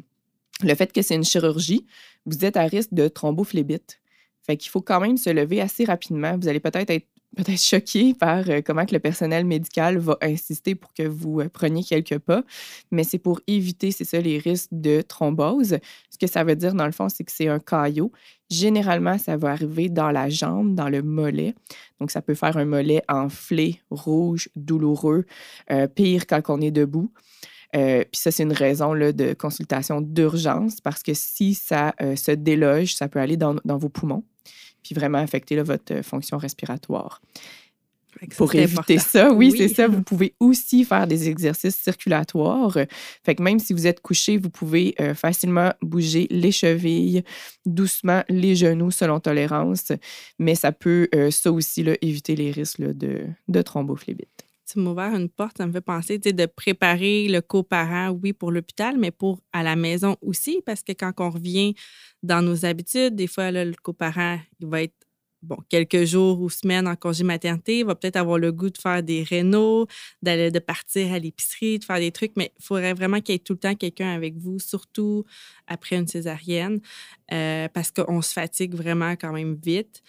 le 0.64 0.76
fait 0.76 0.92
que 0.92 1.02
c'est 1.02 1.16
une 1.16 1.24
chirurgie, 1.24 1.86
vous 2.26 2.44
êtes 2.44 2.58
à 2.58 2.64
risque 2.64 2.94
de 2.94 3.08
thrombophlébite. 3.08 4.02
Fait 4.42 4.58
qu'il 4.58 4.72
faut 4.72 4.82
quand 4.82 5.00
même 5.00 5.18
se 5.18 5.30
lever 5.30 5.62
assez 5.62 5.86
rapidement. 5.86 6.36
Vous 6.36 6.48
allez 6.48 6.60
peut-être 6.60 6.90
être 6.90 7.08
peut-être 7.36 7.62
choqué 7.62 8.14
par 8.14 8.50
euh, 8.50 8.62
comment 8.66 8.86
que 8.86 8.94
le 8.94 9.00
personnel 9.00 9.46
médical 9.46 9.98
va 9.98 10.18
insister 10.22 10.76
pour 10.76 10.94
que 10.94 11.04
vous 11.04 11.40
euh, 11.40 11.48
preniez 11.48 11.82
quelques 11.82 12.18
pas, 12.18 12.44
mais 12.92 13.06
c'est 13.06 13.20
pour 13.20 13.40
éviter, 13.48 13.92
c'est 13.92 14.04
ça, 14.04 14.20
les 14.20 14.38
risques 14.38 14.68
de 14.74 15.02
thrombose. 15.02 15.78
Ce 16.10 16.18
que 16.18 16.28
ça 16.28 16.44
veut 16.44 16.58
dire, 16.58 16.74
dans 16.74 16.86
le 16.86 16.92
fond, 16.92 17.08
c'est 17.08 17.24
que 17.24 17.32
c'est 17.32 17.48
un 17.48 17.60
caillot. 17.60 18.12
Généralement, 18.50 19.18
ça 19.18 19.38
va 19.38 19.52
arriver 19.52 19.88
dans 19.88 20.12
la 20.12 20.28
jambe, 20.28 20.76
dans 20.76 20.90
le 20.90 21.02
mollet. 21.02 21.56
Donc, 22.02 22.12
ça 22.12 22.22
peut 22.22 22.36
faire 22.36 22.58
un 22.58 22.66
mollet 22.66 23.02
enflé, 23.08 23.80
rouge, 23.90 24.50
douloureux, 24.58 25.24
pire 25.96 26.28
quand 26.28 26.42
on 26.50 26.60
est 26.60 26.72
debout. 26.72 27.14
Euh, 27.76 28.04
puis 28.12 28.20
ça, 28.20 28.32
c'est 28.32 28.44
une 28.44 28.54
raison 28.54 28.94
là, 28.94 29.12
de 29.12 29.34
consultation 29.34 30.02
d'urgence 30.02 30.82
parce 30.82 31.04
que 31.04 31.14
si 31.14 31.54
ça 31.54 31.94
euh, 32.02 32.16
se 32.16 32.32
déloge, 32.32 32.96
ça 32.96 33.08
peut 33.08 33.20
aller 33.20 33.38
dans, 33.38 33.56
dans, 33.64 33.78
vos 33.78 33.90
poumons, 33.90 34.24
puis 34.84 34.94
vraiment 34.94 35.20
affecter 35.20 35.56
là, 35.56 35.64
votre 35.64 35.94
euh, 35.94 36.04
fonction 36.04 36.38
respiratoire. 36.38 37.22
Pour 38.36 38.54
éviter 38.54 39.00
ça, 39.00 39.32
oui, 39.32 39.54
c'est 39.58 39.70
ça. 39.70 39.88
Vous 39.88 40.04
pouvez 40.04 40.36
aussi 40.40 40.84
faire 40.84 41.08
des 41.08 41.30
exercices 41.30 41.78
circulatoires. 41.78 42.78
Fait 43.24 43.36
que 43.36 43.42
même 43.42 43.58
si 43.58 43.74
vous 43.74 43.88
êtes 43.88 44.02
couché, 44.02 44.38
vous 44.38 44.50
pouvez 44.50 44.94
facilement 45.16 45.74
bouger 45.82 46.28
les 46.30 46.52
chevilles, 46.52 47.24
doucement 47.66 48.22
les 48.30 48.56
genoux 48.56 48.92
selon 48.92 49.20
tolérance. 49.22 49.94
Mais 50.38 50.54
ça 50.54 50.72
peut, 50.72 51.08
ça 51.32 51.52
aussi, 51.52 51.84
là, 51.84 51.96
éviter 52.02 52.36
les 52.36 52.52
risques 52.52 52.82
de, 52.82 53.26
de 53.48 53.62
thrombophlébite 53.64 54.31
tu 54.72 54.80
m'as 54.80 54.92
ouvert 54.92 55.14
une 55.16 55.30
porte, 55.30 55.58
ça 55.58 55.68
me 55.68 55.72
fait 55.72 55.82
penser 55.82 56.18
de 56.18 56.46
préparer 56.46 57.28
le 57.28 57.42
coparent, 57.42 58.12
oui, 58.12 58.34
pour 58.34 58.52
l'hôpital, 58.52 58.98
mais 58.98 59.12
pour 59.12 59.42
à 59.54 59.64
la 59.64 59.76
maison 59.76 60.16
aussi, 60.22 60.62
parce 60.66 60.84
que 60.84 60.94
quand 60.94 61.12
on 61.20 61.30
revient 61.30 61.74
dans 62.24 62.42
nos 62.42 62.66
habitudes, 62.66 63.16
des 63.16 63.28
fois, 63.28 63.52
le 63.52 63.74
coparent, 63.82 64.40
il 64.60 64.68
va 64.68 64.84
être 64.84 64.96
bon, 65.42 65.58
quelques 65.70 66.06
jours 66.06 66.40
ou 66.42 66.50
semaines 66.50 66.88
en 66.88 66.96
congé 66.96 67.24
maternité, 67.24 67.80
il 67.80 67.86
va 67.86 67.96
peut-être 67.96 68.16
avoir 68.16 68.38
le 68.38 68.52
goût 68.52 68.70
de 68.70 68.78
faire 68.78 69.04
des 69.04 69.24
rénaux, 69.24 69.88
d'aller 70.22 70.52
de 70.52 70.60
partir 70.60 71.14
à 71.14 71.20
l'épicerie, 71.20 71.80
de 71.80 71.84
faire 71.84 72.00
des 72.00 72.12
trucs, 72.12 72.34
mais 72.38 72.52
il 72.60 72.64
faudrait 72.64 72.94
vraiment 72.94 73.20
qu'il 73.22 73.34
y 73.34 73.36
ait 73.36 73.40
tout 73.40 73.54
le 73.54 73.60
temps 73.60 73.76
quelqu'un 73.76 74.14
avec 74.14 74.38
vous, 74.38 74.60
surtout 74.60 75.26
après 75.68 75.98
une 75.98 76.08
césarienne, 76.08 76.80
euh, 77.32 77.68
parce 77.74 77.92
qu'on 77.92 78.22
se 78.22 78.34
fatigue 78.34 78.76
vraiment 78.76 79.12
quand 79.12 79.34
même 79.34 79.56
vite 79.56 80.02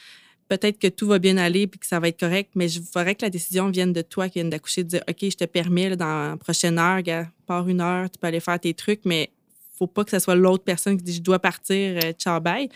peut-être 0.59 0.79
que 0.79 0.89
tout 0.89 1.07
va 1.07 1.19
bien 1.19 1.39
aller 1.39 1.67
puis 1.67 1.81
que 1.81 1.87
ça 1.87 1.99
va 1.99 2.09
être 2.09 2.21
correct, 2.21 2.51
mais 2.55 2.69
je 2.69 2.79
voudrais 2.79 3.15
que 3.15 3.25
la 3.25 3.31
décision 3.31 3.71
vienne 3.71 3.95
de 3.95 4.03
toi 4.03 4.29
qui 4.29 4.39
viens 4.39 4.51
d'accoucher, 4.51 4.85
de 4.85 4.89
dire 4.89 5.03
OK, 5.09 5.17
je 5.23 5.37
te 5.37 5.45
permets 5.45 5.97
dans 5.97 6.31
la 6.33 6.37
prochaine 6.37 6.79
heure, 6.79 7.01
gars, 7.01 7.27
pars 7.47 7.67
une 7.67 7.81
heure, 7.81 8.11
tu 8.11 8.19
peux 8.19 8.27
aller 8.27 8.41
faire 8.41 8.61
tes 8.61 8.75
trucs, 8.75 9.01
mais 9.07 9.31
faut 9.79 9.87
pas 9.87 10.05
que 10.05 10.11
ce 10.11 10.19
soit 10.19 10.35
l'autre 10.35 10.63
personne 10.63 10.99
qui 10.99 11.05
dit 11.05 11.15
je 11.15 11.23
dois 11.23 11.39
partir, 11.39 11.99
euh, 12.05 12.13
ciao, 12.13 12.39
bye 12.39 12.69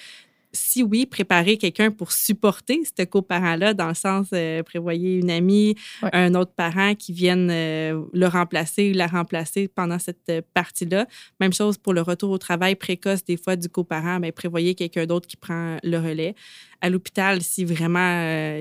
si 0.57 0.83
oui, 0.83 1.07
préparer 1.07 1.57
quelqu'un 1.57 1.91
pour 1.91 2.13
supporter 2.13 2.83
ce 2.99 3.05
coparent-là, 3.05 3.75
dans 3.75 3.89
le 3.89 3.95
sens 3.95 4.29
euh, 4.33 4.63
prévoyer 4.63 5.17
une 5.17 5.31
amie, 5.31 5.77
un 6.03 6.35
autre 6.35 6.53
parent 6.53 6.95
qui 6.95 7.13
vienne 7.13 7.49
euh, 7.51 8.03
le 8.13 8.27
remplacer 8.27 8.91
ou 8.91 8.95
la 8.95 9.07
remplacer 9.07 9.69
pendant 9.69 9.99
cette 9.99 10.29
euh, 10.31 10.43
partie-là. 10.55 11.07
Même 11.41 11.53
chose 11.53 11.79
pour 11.79 11.93
le 11.93 12.03
retour 12.03 12.31
au 12.31 12.39
travail 12.39 12.75
précoce 12.75 13.25
des 13.25 13.37
fois 13.37 13.57
du 13.57 13.69
coparent, 13.69 14.19
mais 14.21 14.33
prévoyez 14.33 14.75
quelqu'un 14.75 15.07
d'autre 15.07 15.29
qui 15.29 15.37
prend 15.37 15.77
le 15.83 15.99
relais. 15.99 16.35
À 16.81 16.91
l'hôpital, 16.91 17.43
si 17.43 17.65
vraiment 17.65 18.61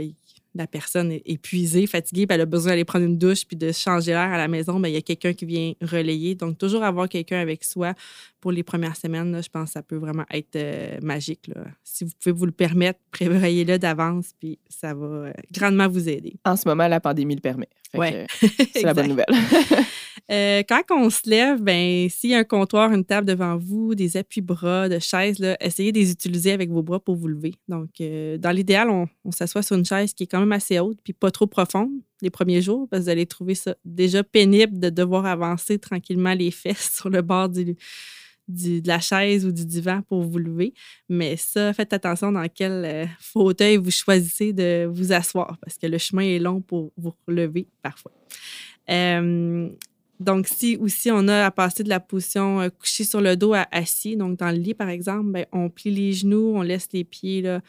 la 0.56 0.68
personne 0.68 1.12
est 1.12 1.22
épuisée, 1.26 1.86
fatiguée, 1.86 2.26
puis 2.26 2.36
elle 2.36 2.42
a 2.42 2.46
besoin 2.46 2.72
d'aller 2.72 2.86
prendre 2.86 3.06
une 3.06 3.18
douche 3.18 3.46
puis 3.46 3.58
de 3.58 3.72
changer 3.72 4.12
l'air 4.12 4.32
à 4.32 4.38
la 4.38 4.48
maison, 4.48 4.80
ben, 4.80 4.88
il 4.88 4.94
y 4.94 4.98
a 4.98 5.02
quelqu'un 5.02 5.34
qui 5.34 5.46
vient 5.46 5.74
relayer. 5.82 6.34
Donc, 6.34 6.58
toujours 6.58 6.84
avoir 6.84 7.10
quelqu'un 7.10 7.40
avec 7.40 7.64
soi 7.64 7.94
pour 8.40 8.52
les 8.52 8.64
premières 8.64 8.96
semaines, 8.96 9.42
je 9.44 9.50
pense 9.50 9.70
que 9.70 9.74
ça 9.74 9.82
peut 9.82 9.98
vraiment 9.98 10.26
être 10.32 10.56
euh, 10.56 10.98
magique. 11.02 11.52
Si 11.84 12.06
vous 12.06 12.12
pouvez 12.20 12.34
vous 12.34 12.46
le 12.46 12.52
permettre, 12.52 13.00
prévoyez-le 13.12 13.78
d'avance, 13.78 14.32
puis 14.40 14.58
ça 14.70 14.94
va 14.94 15.06
euh, 15.06 15.34
grandement 15.52 15.90
vous 15.90 16.08
aider. 16.08 16.36
En 16.46 16.56
ce 16.56 16.68
moment, 16.68 16.88
la 16.88 17.00
pandémie 17.00 17.36
le 17.36 17.42
permet. 17.42 17.70
Oui. 17.94 18.08
c'est 18.74 18.84
la 18.84 18.94
bonne 18.94 19.08
nouvelle. 19.08 19.26
Euh, 20.32 20.64
quand 20.68 20.82
on 20.90 21.10
se 21.10 21.30
lève, 21.30 21.62
ben, 21.62 22.10
s'il 22.10 22.32
y 22.32 22.36
a 22.36 22.40
un 22.40 22.44
comptoir, 22.44 22.92
une 22.92 23.06
table 23.06 23.28
devant 23.28 23.58
vous, 23.58 23.94
des 23.94 24.18
appuis-bras, 24.18 24.90
de 24.90 24.98
chaises, 24.98 25.40
là, 25.40 25.56
essayez 25.60 25.92
de 25.92 26.00
les 26.00 26.12
utiliser 26.12 26.52
avec 26.52 26.72
vos 26.72 26.82
bras 26.82 27.00
pour 27.00 27.16
vous 27.16 27.28
lever. 27.28 27.54
Donc, 27.68 27.90
dans 28.00 28.52
l'idéal, 28.52 28.90
on, 28.90 29.32
s'assoit 29.32 29.62
sur 29.62 29.76
une 29.76 29.86
chaise 29.86 30.14
qui 30.14 30.24
est 30.24 30.28
quand 30.28 30.40
même 30.40 30.52
assez 30.52 30.80
haute 30.80 30.98
puis 31.04 31.14
pas 31.14 31.30
trop 31.30 31.46
profonde 31.46 31.92
les 32.22 32.30
premiers 32.30 32.62
jours 32.62 32.88
parce 32.90 33.02
que 33.02 33.04
vous 33.06 33.10
allez 33.10 33.26
trouver 33.26 33.56
ça 33.56 33.76
déjà 33.84 34.24
pénible 34.24 34.80
de 34.80 34.90
devoir 34.90 35.26
avancer 35.26 35.78
tranquillement 35.78 36.34
les 36.34 36.52
fesses 36.52 36.92
sur 36.96 37.10
le 37.10 37.22
bord 37.22 37.50
de 37.50 37.76
la 38.86 39.00
chaise 39.00 39.46
ou 39.46 39.52
du 39.52 39.66
divan 39.66 40.02
pour 40.04 40.22
vous 40.24 40.38
lever. 40.38 40.74
Mais 41.10 41.38
ça, 41.38 41.74
faites 41.74 41.94
attention 41.94 42.32
dans 42.32 42.48
quel 42.48 42.86
euh, 42.86 43.06
fauteuil 43.20 43.78
vous 43.78 43.92
choisissez 43.92 44.54
de 44.54 44.88
vous 44.92 45.12
asseoir 45.12 45.58
parce 45.62 45.78
que 45.78 45.88
le 45.88 45.98
chemin 45.98 46.24
est 46.24 46.40
long 46.40 46.62
pour 46.62 46.92
vous 46.98 47.14
relever 47.28 47.68
parfois. 47.82 48.12
Euh, 48.90 49.70
donc, 50.20 50.48
si 50.48 50.78
aussi 50.78 51.12
on 51.12 51.28
a 51.28 51.46
à 51.46 51.52
passer 51.52 51.84
de 51.84 51.90
la 51.90 52.00
position 52.00 52.62
euh, 52.62 52.70
couchée 52.70 53.04
sur 53.04 53.22
le 53.22 53.36
dos 53.36 53.54
à 53.54 53.68
assis, 53.72 54.16
donc 54.16 54.38
dans 54.38 54.52
le 54.52 54.58
lit 54.58 54.74
par 54.74 54.90
exemple, 54.90 55.32
ben, 55.32 55.46
on 55.52 55.70
plie 55.70 55.92
les 55.92 56.14
genoux, 56.14 56.54
on 56.56 56.62
laisse 56.62 56.88
les 56.94 57.04
pieds 57.04 57.42
là, 57.42 57.62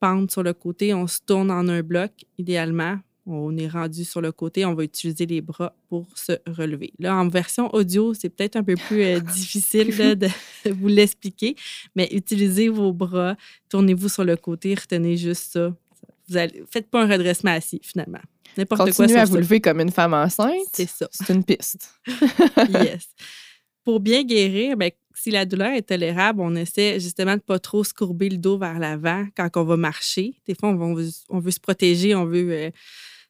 pendre 0.00 0.30
sur 0.30 0.42
le 0.42 0.52
côté, 0.52 0.94
on 0.94 1.06
se 1.06 1.20
tourne 1.24 1.50
en 1.50 1.68
un 1.68 1.82
bloc 1.82 2.10
idéalement 2.38 2.98
on 3.26 3.56
est 3.56 3.68
rendu 3.68 4.04
sur 4.04 4.20
le 4.20 4.32
côté, 4.32 4.64
on 4.64 4.74
va 4.74 4.84
utiliser 4.84 5.26
les 5.26 5.40
bras 5.40 5.74
pour 5.88 6.06
se 6.16 6.32
relever. 6.46 6.92
Là, 6.98 7.16
en 7.16 7.28
version 7.28 7.72
audio, 7.74 8.14
c'est 8.14 8.28
peut-être 8.28 8.56
un 8.56 8.64
peu 8.64 8.74
plus 8.74 9.02
euh, 9.02 9.20
difficile 9.34 10.18
de 10.18 10.28
vous 10.70 10.88
l'expliquer, 10.88 11.54
mais 11.94 12.08
utilisez 12.12 12.68
vos 12.68 12.92
bras, 12.92 13.36
tournez-vous 13.68 14.08
sur 14.08 14.24
le 14.24 14.36
côté, 14.36 14.74
retenez 14.74 15.16
juste 15.16 15.52
ça. 15.52 15.74
Vous 16.28 16.36
allez, 16.36 16.64
faites 16.70 16.88
pas 16.88 17.02
un 17.02 17.06
redressement 17.06 17.52
assis, 17.52 17.80
finalement. 17.82 18.20
N'importe 18.56 18.80
quoi. 18.80 18.92
Continuez 18.92 19.20
à 19.20 19.24
vous 19.24 19.36
lever 19.36 19.60
comme 19.60 19.80
une 19.80 19.90
femme 19.90 20.14
enceinte. 20.14 20.68
C'est 20.72 20.88
ça. 20.88 21.08
C'est 21.10 21.32
une 21.32 21.44
piste. 21.44 21.94
yes. 22.68 23.08
Pour 23.84 24.00
bien 24.00 24.22
guérir, 24.22 24.76
ben, 24.76 24.90
si 25.14 25.30
la 25.30 25.44
douleur 25.44 25.72
est 25.72 25.82
tolérable, 25.82 26.40
on 26.40 26.54
essaie 26.54 27.00
justement 27.00 27.32
de 27.32 27.36
ne 27.36 27.40
pas 27.40 27.58
trop 27.58 27.84
se 27.84 27.92
courber 27.92 28.28
le 28.28 28.38
dos 28.38 28.58
vers 28.58 28.78
l'avant 28.78 29.26
quand 29.36 29.48
on 29.56 29.64
va 29.64 29.76
marcher. 29.76 30.34
Des 30.46 30.54
fois, 30.54 30.70
on, 30.70 30.94
veut, 30.94 31.08
on 31.28 31.38
veut 31.40 31.50
se 31.50 31.60
protéger, 31.60 32.14
on 32.14 32.24
veut 32.24 32.50
euh, 32.50 32.70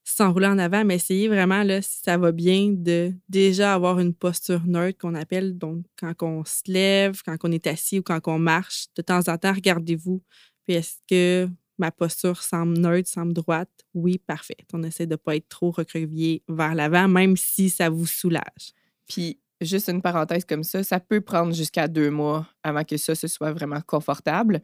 s'enrouler 0.04 0.46
en 0.46 0.58
avant, 0.58 0.84
mais 0.84 0.96
essayez 0.96 1.28
vraiment, 1.28 1.62
là, 1.62 1.80
si 1.82 2.00
ça 2.02 2.18
va 2.18 2.32
bien, 2.32 2.68
de 2.70 3.12
déjà 3.28 3.74
avoir 3.74 3.98
une 3.98 4.14
posture 4.14 4.62
neutre 4.66 4.98
qu'on 4.98 5.14
appelle. 5.14 5.56
Donc, 5.56 5.84
quand 5.98 6.14
on 6.22 6.44
se 6.44 6.62
lève, 6.66 7.20
quand 7.24 7.36
on 7.44 7.52
est 7.52 7.66
assis 7.66 7.98
ou 7.98 8.02
quand 8.02 8.20
on 8.26 8.38
marche, 8.38 8.86
de 8.96 9.02
temps 9.02 9.28
en 9.28 9.38
temps, 9.38 9.52
regardez-vous. 9.52 10.22
Puis, 10.64 10.76
est-ce 10.76 10.96
que 11.08 11.48
ma 11.78 11.90
posture 11.90 12.42
semble 12.42 12.78
neutre, 12.78 13.08
semble 13.08 13.32
droite? 13.32 13.70
Oui, 13.94 14.18
parfait. 14.18 14.56
On 14.72 14.82
essaie 14.82 15.06
de 15.06 15.12
ne 15.12 15.16
pas 15.16 15.36
être 15.36 15.48
trop 15.48 15.70
recroquevillé 15.70 16.42
vers 16.48 16.74
l'avant, 16.74 17.08
même 17.08 17.36
si 17.36 17.70
ça 17.70 17.90
vous 17.90 18.06
soulage. 18.06 18.72
Puis, 19.08 19.40
juste 19.64 19.88
une 19.88 20.02
parenthèse 20.02 20.44
comme 20.44 20.64
ça, 20.64 20.82
ça 20.82 21.00
peut 21.00 21.20
prendre 21.20 21.54
jusqu'à 21.54 21.88
deux 21.88 22.10
mois 22.10 22.46
avant 22.62 22.84
que 22.84 22.96
ça 22.96 23.14
se 23.14 23.26
soit 23.26 23.52
vraiment 23.52 23.80
confortable. 23.86 24.60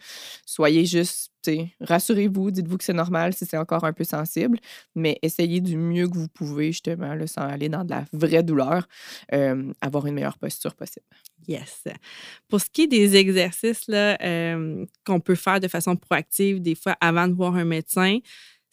Soyez 0.47 0.85
juste, 0.85 1.33
rassurez-vous, 1.81 2.51
dites-vous 2.51 2.77
que 2.77 2.85
c'est 2.85 2.93
normal 2.93 3.33
si 3.33 3.47
c'est 3.47 3.57
encore 3.57 3.85
un 3.85 3.93
peu 3.93 4.05
sensible, 4.05 4.59
mais 4.95 5.19
essayez 5.23 5.61
du 5.61 5.77
mieux 5.77 6.07
que 6.09 6.19
vous 6.19 6.29
pouvez, 6.29 6.73
justement, 6.73 7.15
sans 7.27 7.43
aller 7.43 7.69
dans 7.69 7.85
de 7.85 7.91
la 7.91 8.05
vraie 8.13 8.43
douleur, 8.43 8.87
avoir 9.81 10.07
une 10.07 10.15
meilleure 10.15 10.39
posture 10.39 10.75
possible. 10.75 11.07
Yes. 11.47 11.85
Pour 12.49 12.61
ce 12.61 12.67
qui 12.71 12.83
est 12.83 12.89
des 12.89 13.17
exercices 13.17 13.87
qu'on 15.07 15.21
peut 15.21 15.35
faire 15.35 15.61
de 15.61 15.69
façon 15.69 15.97
proactive, 15.97 16.61
des 16.61 16.75
fois 16.75 16.97
avant 17.01 17.27
de 17.27 17.33
voir 17.33 17.57
un 17.57 17.65
médecin, 17.65 18.19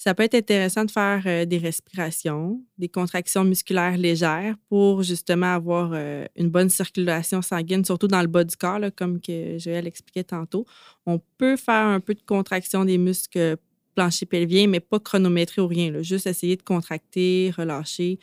ça 0.05 0.13
peut 0.13 0.21
être 0.21 0.35
intéressant 0.35 0.85
de 0.85 0.91
faire 0.91 1.23
euh, 1.25 1.45
des 1.45 1.57
respirations, 1.57 2.61
des 2.77 2.89
contractions 2.89 3.43
musculaires 3.43 3.97
légères 3.97 4.55
pour 4.69 5.01
justement 5.01 5.55
avoir 5.55 5.93
euh, 5.95 6.25
une 6.35 6.51
bonne 6.51 6.69
circulation 6.69 7.41
sanguine, 7.41 7.83
surtout 7.83 8.07
dans 8.07 8.21
le 8.21 8.27
bas 8.27 8.43
du 8.43 8.55
corps, 8.55 8.79
comme 8.95 9.19
que 9.19 9.57
Joël 9.57 9.87
expliquait 9.87 10.23
tantôt. 10.23 10.63
On 11.07 11.19
peut 11.39 11.57
faire 11.57 11.87
un 11.87 11.99
peu 11.99 12.13
de 12.13 12.21
contraction 12.21 12.85
des 12.85 12.99
muscles 12.99 13.57
plancher 13.95 14.27
pelvien, 14.27 14.67
mais 14.67 14.79
pas 14.79 14.99
chronométrer 14.99 15.63
ou 15.63 15.67
rien. 15.67 16.03
juste 16.03 16.27
essayer 16.27 16.55
de 16.55 16.61
contracter, 16.61 17.51
relâcher 17.57 18.19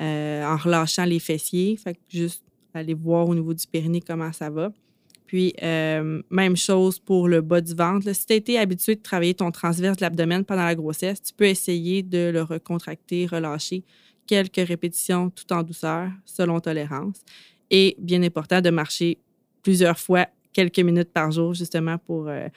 euh, 0.00 0.44
en 0.44 0.56
relâchant 0.56 1.06
les 1.06 1.18
fessiers. 1.18 1.76
Fait 1.76 1.98
juste 2.08 2.44
aller 2.72 2.94
voir 2.94 3.28
au 3.28 3.34
niveau 3.34 3.52
du 3.52 3.66
périnée 3.66 4.00
comment 4.00 4.32
ça 4.32 4.48
va. 4.48 4.70
Puis, 5.26 5.54
euh, 5.62 6.22
même 6.30 6.56
chose 6.56 6.98
pour 6.98 7.28
le 7.28 7.40
bas 7.40 7.60
du 7.60 7.74
ventre. 7.74 8.14
Si 8.14 8.26
tu 8.26 8.32
as 8.32 8.36
été 8.36 8.58
habitué 8.58 8.94
de 8.94 9.02
travailler 9.02 9.34
ton 9.34 9.50
transverse 9.50 9.96
de 9.96 10.02
l'abdomen 10.02 10.44
pendant 10.44 10.64
la 10.64 10.74
grossesse, 10.74 11.20
tu 11.20 11.32
peux 11.32 11.46
essayer 11.46 12.02
de 12.02 12.30
le 12.32 12.42
recontracter, 12.42 13.26
relâcher 13.26 13.82
quelques 14.26 14.66
répétitions 14.66 15.30
tout 15.30 15.52
en 15.52 15.62
douceur, 15.62 16.10
selon 16.24 16.60
tolérance. 16.60 17.22
Et 17.70 17.96
bien 17.98 18.22
important 18.22 18.60
de 18.60 18.70
marcher 18.70 19.18
plusieurs 19.62 19.98
fois, 19.98 20.26
quelques 20.52 20.78
minutes 20.78 21.12
par 21.12 21.30
jour, 21.32 21.54
justement 21.54 21.98
pour 21.98 22.28
euh, 22.28 22.48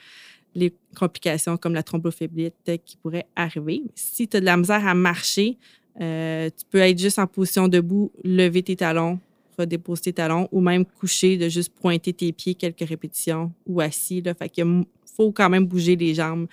les 0.53 0.73
complications 0.95 1.57
comme 1.57 1.73
la 1.73 1.83
thrombophlébiite 1.83 2.79
qui 2.85 2.97
pourraient 2.97 3.27
arriver. 3.35 3.81
Si 3.95 4.27
tu 4.27 4.37
as 4.37 4.39
de 4.39 4.45
la 4.45 4.57
misère 4.57 4.85
à 4.87 4.93
marcher, 4.93 5.57
euh, 5.99 6.49
tu 6.49 6.65
peux 6.69 6.79
être 6.79 6.99
juste 6.99 7.19
en 7.19 7.27
position 7.27 7.67
debout, 7.67 8.11
lever 8.23 8.63
tes 8.63 8.75
talons, 8.75 9.19
déposer 9.65 10.03
tes 10.03 10.13
talons 10.13 10.47
ou 10.51 10.61
même 10.61 10.85
coucher, 10.85 11.37
de 11.37 11.49
juste 11.49 11.73
pointer 11.73 12.13
tes 12.13 12.31
pieds 12.31 12.55
quelques 12.55 12.87
répétitions 12.87 13.51
ou 13.65 13.81
assis. 13.81 14.21
Là. 14.21 14.33
Fait 14.33 14.49
qu'il 14.49 14.85
faut 15.15 15.31
quand 15.31 15.49
même 15.49 15.65
bouger 15.65 15.95
les 15.95 16.13
jambes. 16.13 16.47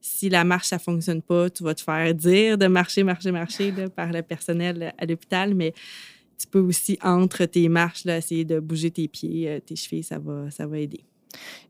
Si 0.00 0.28
la 0.28 0.42
marche, 0.42 0.68
ça 0.68 0.76
ne 0.76 0.80
fonctionne 0.80 1.22
pas, 1.22 1.48
tu 1.48 1.62
vas 1.62 1.74
te 1.74 1.82
faire 1.82 2.12
dire 2.14 2.58
de 2.58 2.66
marcher, 2.66 3.04
marcher, 3.04 3.30
marcher 3.30 3.72
par 3.94 4.10
le 4.10 4.22
personnel 4.22 4.92
à 4.98 5.06
l'hôpital, 5.06 5.54
mais 5.54 5.72
tu 6.42 6.48
peux 6.48 6.58
aussi, 6.58 6.98
entre 7.02 7.44
tes 7.44 7.68
marches, 7.68 8.04
là, 8.04 8.18
essayer 8.18 8.44
de 8.44 8.58
bouger 8.58 8.90
tes 8.90 9.06
pieds, 9.06 9.48
euh, 9.48 9.60
tes 9.60 9.76
chevilles, 9.76 10.02
ça 10.02 10.18
va, 10.18 10.50
ça 10.50 10.66
va 10.66 10.78
aider. 10.78 11.04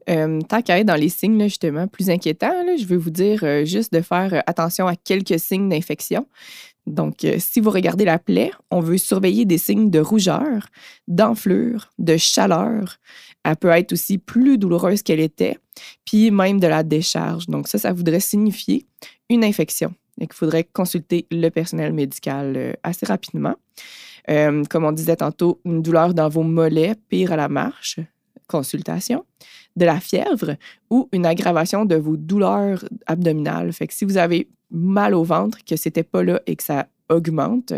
Euh, 0.08 0.40
tant 0.40 0.62
qu'à 0.62 0.78
être 0.78 0.87
dans 0.87 0.96
les 0.96 1.08
signes, 1.08 1.40
justement, 1.42 1.87
plus 1.87 2.11
inquiétants, 2.11 2.64
je 2.76 2.84
veux 2.87 2.96
vous 2.96 3.11
dire 3.11 3.44
euh, 3.44 3.64
juste 3.64 3.92
de 3.92 4.00
faire 4.00 4.42
attention 4.46 4.87
à 4.87 4.96
quelques 4.96 5.38
signes 5.38 5.68
d'infection. 5.68 6.26
Donc, 6.86 7.24
euh, 7.24 7.36
si 7.38 7.60
vous 7.60 7.70
regardez 7.70 8.04
la 8.04 8.18
plaie, 8.18 8.50
on 8.70 8.80
veut 8.80 8.98
surveiller 8.98 9.44
des 9.44 9.58
signes 9.58 9.90
de 9.90 10.00
rougeur, 10.00 10.66
d'enflure, 11.06 11.90
de 11.98 12.16
chaleur. 12.16 12.98
Elle 13.44 13.56
peut 13.56 13.68
être 13.68 13.92
aussi 13.92 14.18
plus 14.18 14.58
douloureuse 14.58 15.02
qu'elle 15.02 15.20
était, 15.20 15.58
puis 16.04 16.30
même 16.30 16.58
de 16.58 16.66
la 16.66 16.82
décharge. 16.82 17.46
Donc, 17.46 17.68
ça, 17.68 17.78
ça 17.78 17.92
voudrait 17.92 18.20
signifier 18.20 18.86
une 19.30 19.44
infection 19.44 19.94
et 20.20 20.26
qu'il 20.26 20.34
faudrait 20.34 20.64
consulter 20.64 21.26
le 21.30 21.48
personnel 21.48 21.92
médical 21.92 22.54
euh, 22.56 22.72
assez 22.82 23.06
rapidement. 23.06 23.54
Euh, 24.30 24.62
comme 24.64 24.84
on 24.84 24.92
disait 24.92 25.16
tantôt, 25.16 25.60
une 25.64 25.82
douleur 25.82 26.14
dans 26.14 26.28
vos 26.28 26.42
mollets, 26.42 26.94
pire 27.08 27.32
à 27.32 27.36
la 27.36 27.48
marche, 27.48 27.98
consultation, 28.52 29.25
de 29.76 29.85
la 29.85 29.99
fièvre 30.00 30.56
ou 30.90 31.09
une 31.12 31.26
aggravation 31.26 31.85
de 31.85 31.97
vos 31.97 32.16
douleurs 32.16 32.85
abdominales. 33.06 33.73
Fait 33.73 33.87
que 33.87 33.94
si 33.94 34.04
vous 34.04 34.18
avez 34.18 34.49
mal 34.71 35.14
au 35.14 35.25
ventre, 35.25 35.59
que 35.64 35.76
c'était 35.76 36.02
pas 36.02 36.23
là 36.23 36.40
et 36.47 36.56
que 36.56 36.62
ça 36.62 36.87
augmente, 37.09 37.73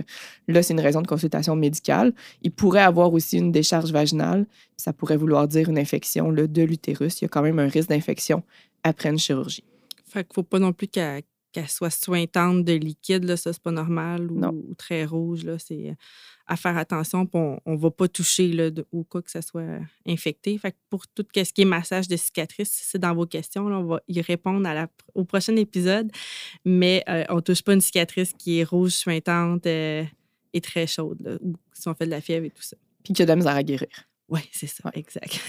là, 0.49 0.63
c'est 0.63 0.75
une 0.75 0.81
raison 0.81 1.03
de 1.03 1.07
consultation 1.07 1.57
médicale. 1.57 2.13
Il 2.43 2.53
pourrait 2.53 2.83
avoir 2.83 3.13
aussi 3.13 3.39
une 3.39 3.53
décharge 3.53 3.91
vaginale. 3.91 4.47
Ça 4.77 4.93
pourrait 4.93 5.17
vouloir 5.17 5.49
dire 5.49 5.69
une 5.69 5.79
infection 5.79 6.33
de 6.33 6.63
l'utérus. 6.63 7.21
Il 7.21 7.25
y 7.25 7.27
a 7.27 7.29
quand 7.29 7.43
même 7.43 7.59
un 7.59 7.69
risque 7.69 7.89
d'infection 7.89 8.43
après 8.83 9.09
une 9.09 9.19
chirurgie. 9.19 9.65
Fait 10.05 10.23
qu'il 10.23 10.31
ne 10.31 10.35
faut 10.35 10.43
pas 10.43 10.59
non 10.59 10.73
plus 10.73 10.89
qu'elle 10.89 11.23
soit 11.69 11.91
sointante 11.91 12.65
de 12.65 12.73
liquide, 12.73 13.25
là, 13.25 13.37
ça, 13.37 13.53
c'est 13.53 13.63
pas 13.63 13.71
normal, 13.71 14.31
ou, 14.31 14.75
très 14.77 15.05
rouge, 15.05 15.45
là, 15.45 15.59
c'est 15.59 15.97
à 16.47 16.57
faire 16.57 16.77
attention, 16.77 17.29
on 17.33 17.59
ne 17.67 17.77
va 17.77 17.91
pas 17.91 18.07
toucher 18.07 18.49
là, 18.49 18.71
au 18.93 19.03
cas 19.05 19.23
que 19.23 19.31
ça 19.31 19.41
soit 19.41 19.81
infecté. 20.07 20.59
Fait 20.59 20.77
pour 20.91 21.07
tout 21.07 21.25
ce 21.35 21.53
qui 21.53 21.63
est 21.63 21.67
massage 21.67 22.07
de 22.07 22.17
cicatrices, 22.17 22.71
c'est 22.73 22.99
dans 22.99 23.15
vos 23.15 23.27
questions, 23.27 23.65
on 23.67 23.85
va 23.85 24.01
y 24.09 24.21
répondre 24.21 24.69
à 24.69 24.75
la, 24.75 24.89
au 25.15 25.25
prochain 25.25 25.57
épisode, 25.57 26.11
mais 26.65 27.03
euh, 27.09 27.25
on 27.31 27.37
ne 27.37 27.41
touche 27.41 27.63
pas 27.63 27.73
une 27.73 27.81
cicatrice 27.81 28.33
qui 28.37 28.61
est 28.61 28.65
rouge, 28.65 28.93
suintante 28.93 29.67
euh, 29.67 30.05
et 30.53 30.61
très 30.61 30.87
chaude, 30.87 31.39
ou 31.43 31.55
si 31.73 31.89
on 31.89 31.95
fait 31.95 32.07
de 32.07 32.11
la 32.11 32.21
fièvre 32.21 32.47
et 32.47 32.51
tout 32.51 32.63
ça. 32.63 32.77
Puis 33.03 33.15
qui 33.15 33.23
a 33.23 33.25
de 33.25 33.31
la 33.31 33.37
misère 33.37 33.57
à 33.57 33.63
guérir. 33.63 33.89
Oui, 34.29 34.41
c'est 34.53 34.67
ça, 34.67 34.91
exact. 34.95 35.41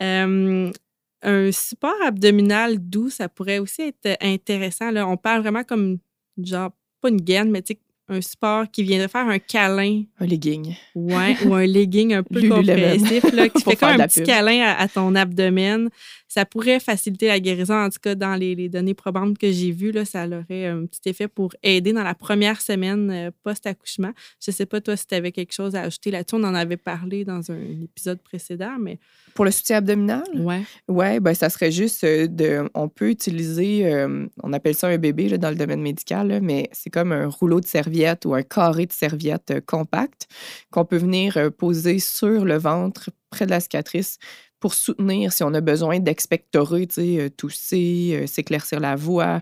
un 1.22 1.50
support 1.52 1.96
abdominal 2.04 2.78
doux, 2.78 3.10
ça 3.10 3.28
pourrait 3.28 3.58
aussi 3.58 3.82
être 3.82 4.16
intéressant. 4.22 4.90
Là. 4.90 5.06
On 5.06 5.16
parle 5.16 5.42
vraiment 5.42 5.64
comme, 5.64 5.98
genre, 6.42 6.70
pas 7.00 7.08
une 7.08 7.20
gaine, 7.20 7.50
mais 7.50 7.62
un 8.08 8.20
support 8.20 8.70
qui 8.70 8.82
viendrait 8.82 9.08
faire 9.08 9.28
un 9.28 9.38
câlin. 9.38 10.04
Un 10.18 10.26
legging. 10.26 10.74
Ouais, 10.94 11.36
ou 11.44 11.54
un 11.54 11.66
legging 11.66 12.14
un 12.14 12.22
peu 12.24 12.48
compressif, 12.48 13.32
là, 13.32 13.48
qui 13.48 13.62
fait 13.64 13.76
comme 13.76 14.00
un 14.00 14.06
petit 14.06 14.22
câlin 14.22 14.74
à, 14.78 14.88
ton 14.88 15.14
abdomen. 15.14 15.90
Ça 16.28 16.44
pourrait 16.44 16.78
faciliter 16.78 17.26
la 17.26 17.40
guérison. 17.40 17.74
En 17.74 17.88
tout 17.88 17.98
cas, 18.00 18.14
dans 18.14 18.34
les, 18.34 18.68
données 18.68 18.94
probantes 18.94 19.38
que 19.38 19.50
j'ai 19.50 19.72
vues, 19.72 19.92
là, 19.92 20.04
ça 20.04 20.26
aurait 20.26 20.66
un 20.66 20.84
petit 20.84 21.08
effet 21.08 21.26
pour 21.26 21.54
aider 21.62 21.92
dans 21.94 22.02
la 22.02 22.14
première 22.14 22.60
semaine 22.60 23.10
euh, 23.10 23.30
post-accouchement. 23.42 24.12
Je 24.44 24.50
ne 24.50 24.54
sais 24.54 24.66
pas, 24.66 24.80
toi, 24.80 24.96
si 24.96 25.06
tu 25.06 25.14
avais 25.14 25.32
quelque 25.32 25.52
chose 25.52 25.74
à 25.74 25.82
ajouter 25.82 26.10
là-dessus. 26.10 26.36
On 26.36 26.44
en 26.44 26.54
avait 26.54 26.76
parlé 26.76 27.24
dans 27.24 27.50
un 27.50 27.82
épisode 27.82 28.20
précédent, 28.20 28.76
mais. 28.78 28.98
Pour 29.34 29.46
le 29.46 29.50
soutien 29.50 29.78
abdominal? 29.78 30.24
Ouais. 30.34 30.62
Ouais, 30.86 31.18
ben, 31.20 31.34
ça 31.34 31.48
serait 31.48 31.72
juste 31.72 32.04
euh, 32.04 32.26
de. 32.26 32.68
On 32.74 32.88
peut 32.88 33.08
utiliser, 33.08 33.90
euh, 33.90 34.26
on 34.42 34.52
appelle 34.52 34.74
ça 34.74 34.88
un 34.88 34.98
bébé 34.98 35.30
là, 35.30 35.38
dans 35.38 35.50
le 35.50 35.56
domaine 35.56 35.80
médical, 35.80 36.40
mais 36.42 36.68
c'est 36.72 36.90
comme 36.90 37.12
un 37.12 37.28
rouleau 37.28 37.60
de 37.60 37.66
serviette 37.66 38.26
ou 38.26 38.34
un 38.34 38.42
carré 38.42 38.84
de 38.84 38.92
serviette 38.92 39.64
compact 39.66 40.28
qu'on 40.70 40.84
peut 40.84 40.98
venir 40.98 41.38
poser 41.56 41.98
sur 42.00 42.44
le 42.44 42.58
ventre 42.58 43.10
près 43.30 43.46
de 43.46 43.50
la 43.50 43.60
cicatrice 43.60 44.18
pour 44.60 44.74
soutenir 44.74 45.32
si 45.32 45.42
on 45.44 45.54
a 45.54 45.60
besoin 45.60 46.00
d'expectorer, 46.00 46.86
tu 46.86 46.94
sais, 46.94 47.20
euh, 47.20 47.28
tousser, 47.28 48.10
euh, 48.12 48.26
s'éclaircir 48.26 48.80
la 48.80 48.96
voix, 48.96 49.40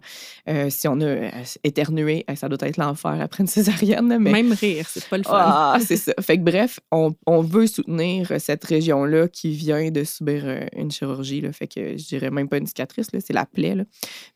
euh, 0.49 0.69
si 0.71 0.89
on 0.89 1.01
a 1.01 1.31
éternué, 1.65 2.25
ça 2.35 2.49
doit 2.49 2.59
être 2.69 2.77
l'enfer 2.77 3.19
après 3.21 3.43
une 3.43 3.47
césarienne. 3.49 4.19
Mais... 4.21 4.33
Même 4.33 4.53
rire, 4.53 4.87
c'est 4.89 5.09
pas 5.09 5.19
le 5.19 5.25
fun. 5.25 5.33
Ah, 5.35 5.79
c'est 5.85 5.97
ça. 5.97 6.13
Fait 6.21 6.39
que 6.39 6.43
bref, 6.43 6.81
on, 6.91 7.15
veut 7.43 7.67
soutenir 7.67 8.33
cette 8.41 8.65
région-là 8.65 9.29
qui 9.29 9.53
vient 9.53 9.91
de 9.91 10.05
subir 10.05 10.45
une 10.75 10.91
chirurgie. 10.91 11.41
Là. 11.41 11.53
Fait 11.53 11.69
que 11.69 11.97
je 11.97 12.07
dirais 12.07 12.31
même 12.31 12.49
pas 12.49 12.59
une 12.59 12.67
cicatrice, 12.67 13.09
c'est 13.13 13.33
la 13.33 13.47
plaie. 13.47 13.75
Là. 13.75 13.85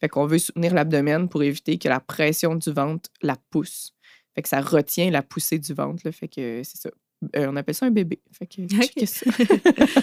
Fait 0.00 0.08
qu'on 0.08 0.26
veut 0.26 0.38
soutenir 0.38 0.74
l'abdomen 0.74 1.28
pour 1.28 1.42
éviter 1.42 1.78
que 1.78 1.88
la 1.88 2.00
pression 2.00 2.54
du 2.54 2.70
ventre 2.70 3.10
la 3.22 3.36
pousse. 3.50 3.92
Fait 4.34 4.42
que 4.42 4.48
ça 4.48 4.60
retient 4.60 5.10
la 5.10 5.22
poussée 5.22 5.58
du 5.58 5.74
ventre. 5.74 6.02
Là. 6.04 6.12
Fait 6.12 6.28
que 6.28 6.62
c'est 6.62 6.78
ça. 6.78 6.90
On 7.36 7.56
appelle 7.56 7.74
ça 7.74 7.86
un 7.86 7.90
bébé. 7.90 8.20
Fait 8.32 8.46
que, 8.46 8.62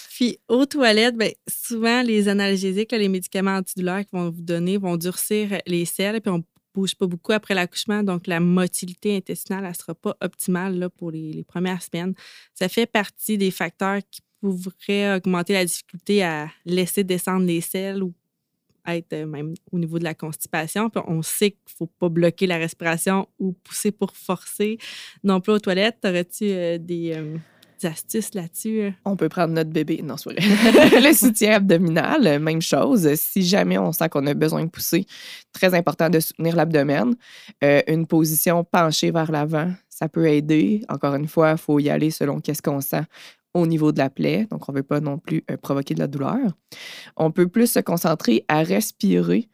Puis 0.14 0.38
aux 0.48 0.66
toilettes, 0.66 1.16
bien, 1.16 1.30
souvent, 1.48 2.02
les 2.02 2.28
analgésiques, 2.28 2.90
les 2.90 3.08
médicaments 3.08 3.56
antidouleurs 3.56 4.00
qu'ils 4.00 4.18
vont 4.18 4.30
vous 4.30 4.42
donner 4.42 4.76
vont 4.76 4.96
durcir 4.96 5.60
les 5.66 5.84
selles, 5.84 6.20
puis 6.20 6.32
on 6.32 6.42
bouge 6.74 6.94
pas 6.96 7.06
beaucoup 7.06 7.32
après 7.32 7.54
l'accouchement, 7.54 8.02
donc 8.02 8.26
la 8.26 8.40
motilité 8.40 9.16
intestinale, 9.16 9.64
elle 9.64 9.76
sera 9.76 9.94
pas 9.94 10.16
optimale 10.20 10.78
là, 10.78 10.90
pour 10.90 11.10
les, 11.10 11.44
premières 11.44 11.82
semaines. 11.82 12.14
Ça 12.54 12.68
fait 12.68 12.86
partie 12.86 13.38
des 13.38 13.50
facteurs 13.50 14.00
qui 14.10 14.20
pourraient 14.40 15.16
augmenter 15.16 15.52
la 15.54 15.64
difficulté 15.64 16.22
à 16.22 16.50
laisser 16.64 17.04
descendre 17.04 17.46
les 17.46 17.60
selles 17.60 18.02
ou 18.02 18.12
euh, 19.12 19.26
même 19.26 19.54
au 19.72 19.78
niveau 19.78 19.98
de 19.98 20.04
la 20.04 20.14
constipation. 20.14 20.90
Puis 20.90 21.02
on 21.06 21.22
sait 21.22 21.50
qu'il 21.50 21.74
ne 21.74 21.76
faut 21.76 21.86
pas 21.86 22.08
bloquer 22.08 22.46
la 22.46 22.56
respiration 22.56 23.28
ou 23.38 23.52
pousser 23.52 23.92
pour 23.92 24.16
forcer 24.16 24.78
non 25.22 25.40
plus 25.40 25.52
aux 25.52 25.58
toilettes. 25.58 25.98
Aurais-tu 26.04 26.44
euh, 26.44 26.78
des, 26.78 27.12
euh, 27.14 27.36
astuces 27.86 28.34
là-dessus? 28.34 28.92
On 29.04 29.16
peut 29.16 29.28
prendre 29.28 29.54
notre 29.54 29.70
bébé. 29.70 30.00
Non, 30.02 30.16
c'est 30.16 30.30
le 30.36 31.12
soutien 31.12 31.54
abdominal, 31.54 32.40
même 32.40 32.62
chose. 32.62 33.14
Si 33.14 33.42
jamais 33.42 33.78
on 33.78 33.92
sent 33.92 34.08
qu'on 34.08 34.26
a 34.26 34.34
besoin 34.34 34.64
de 34.64 34.70
pousser, 34.70 35.06
très 35.52 35.74
important 35.74 36.10
de 36.10 36.18
soutenir 36.18 36.56
l'abdomen. 36.56 37.14
Une 37.62 38.06
position 38.06 38.64
penchée 38.64 39.12
vers 39.12 39.30
l'avant, 39.30 39.72
ça 39.88 40.08
peut 40.08 40.26
aider. 40.26 40.82
Encore 40.88 41.14
une 41.14 41.28
fois, 41.28 41.52
il 41.52 41.58
faut 41.58 41.78
y 41.78 41.88
aller 41.88 42.10
selon 42.10 42.40
qu'est-ce 42.40 42.62
qu'on 42.62 42.80
sent 42.80 43.04
au 43.58 43.66
niveau 43.66 43.92
de 43.92 43.98
la 43.98 44.10
plaie. 44.10 44.46
Donc, 44.50 44.68
on 44.68 44.72
ne 44.72 44.78
veut 44.78 44.82
pas 44.82 45.00
non 45.00 45.18
plus 45.18 45.44
euh, 45.50 45.56
provoquer 45.56 45.94
de 45.94 46.00
la 46.00 46.06
douleur. 46.06 46.52
On 47.16 47.30
peut 47.30 47.48
plus 47.48 47.72
se 47.72 47.80
concentrer 47.80 48.44
à 48.48 48.62
respirer 48.62 49.48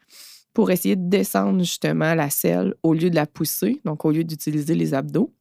pour 0.53 0.71
essayer 0.71 0.97
de 0.97 1.09
descendre 1.09 1.59
justement 1.61 2.15
la 2.15 2.31
selle 2.31 2.75
au 2.83 2.95
lieu 2.95 3.11
de 3.11 3.17
la 3.17 3.27
pousser, 3.27 3.81
donc 3.85 4.05
au 4.05 4.13
lieu 4.13 4.23
d'utiliser 4.23 4.75
les 4.75 4.95
abdos 4.95 5.33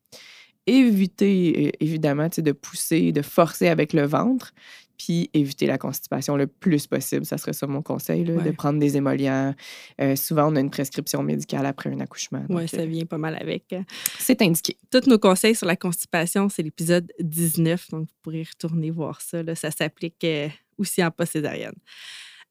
éviter, 0.65 1.71
évidemment, 1.83 2.29
de 2.35 2.51
pousser, 2.51 3.11
de 3.11 3.21
forcer 3.21 3.67
avec 3.67 3.93
le 3.93 4.05
ventre, 4.05 4.53
puis 4.97 5.29
éviter 5.33 5.65
la 5.67 5.77
constipation 5.77 6.35
le 6.35 6.47
plus 6.47 6.87
possible. 6.87 7.25
Ça 7.25 7.37
serait 7.37 7.53
ça 7.53 7.67
mon 7.67 7.81
conseil, 7.81 8.23
de 8.23 8.51
prendre 8.51 8.79
des 8.79 8.97
émollients. 8.97 9.53
Euh, 10.01 10.15
souvent, 10.15 10.51
on 10.51 10.55
a 10.55 10.59
une 10.59 10.69
prescription 10.69 11.23
médicale 11.23 11.65
après 11.65 11.89
un 11.89 11.99
accouchement. 11.99 12.43
Oui, 12.49 12.67
ça 12.67 12.81
euh, 12.81 12.85
vient 12.85 13.05
pas 13.05 13.17
mal 13.17 13.37
avec. 13.39 13.75
C'est 14.19 14.41
indiqué. 14.41 14.77
Tous 14.91 15.07
nos 15.07 15.19
conseils 15.19 15.55
sur 15.55 15.67
la 15.67 15.75
constipation, 15.75 16.49
c'est 16.49 16.63
l'épisode 16.63 17.11
19, 17.19 17.89
donc 17.91 18.01
vous 18.01 18.15
pourrez 18.21 18.43
retourner 18.43 18.91
voir 18.91 19.21
ça. 19.21 19.43
Ça 19.55 19.71
s'applique 19.71 20.23
euh, 20.23 20.47
aussi 20.77 21.03
en 21.03 21.11
post-césarienne. 21.11 21.75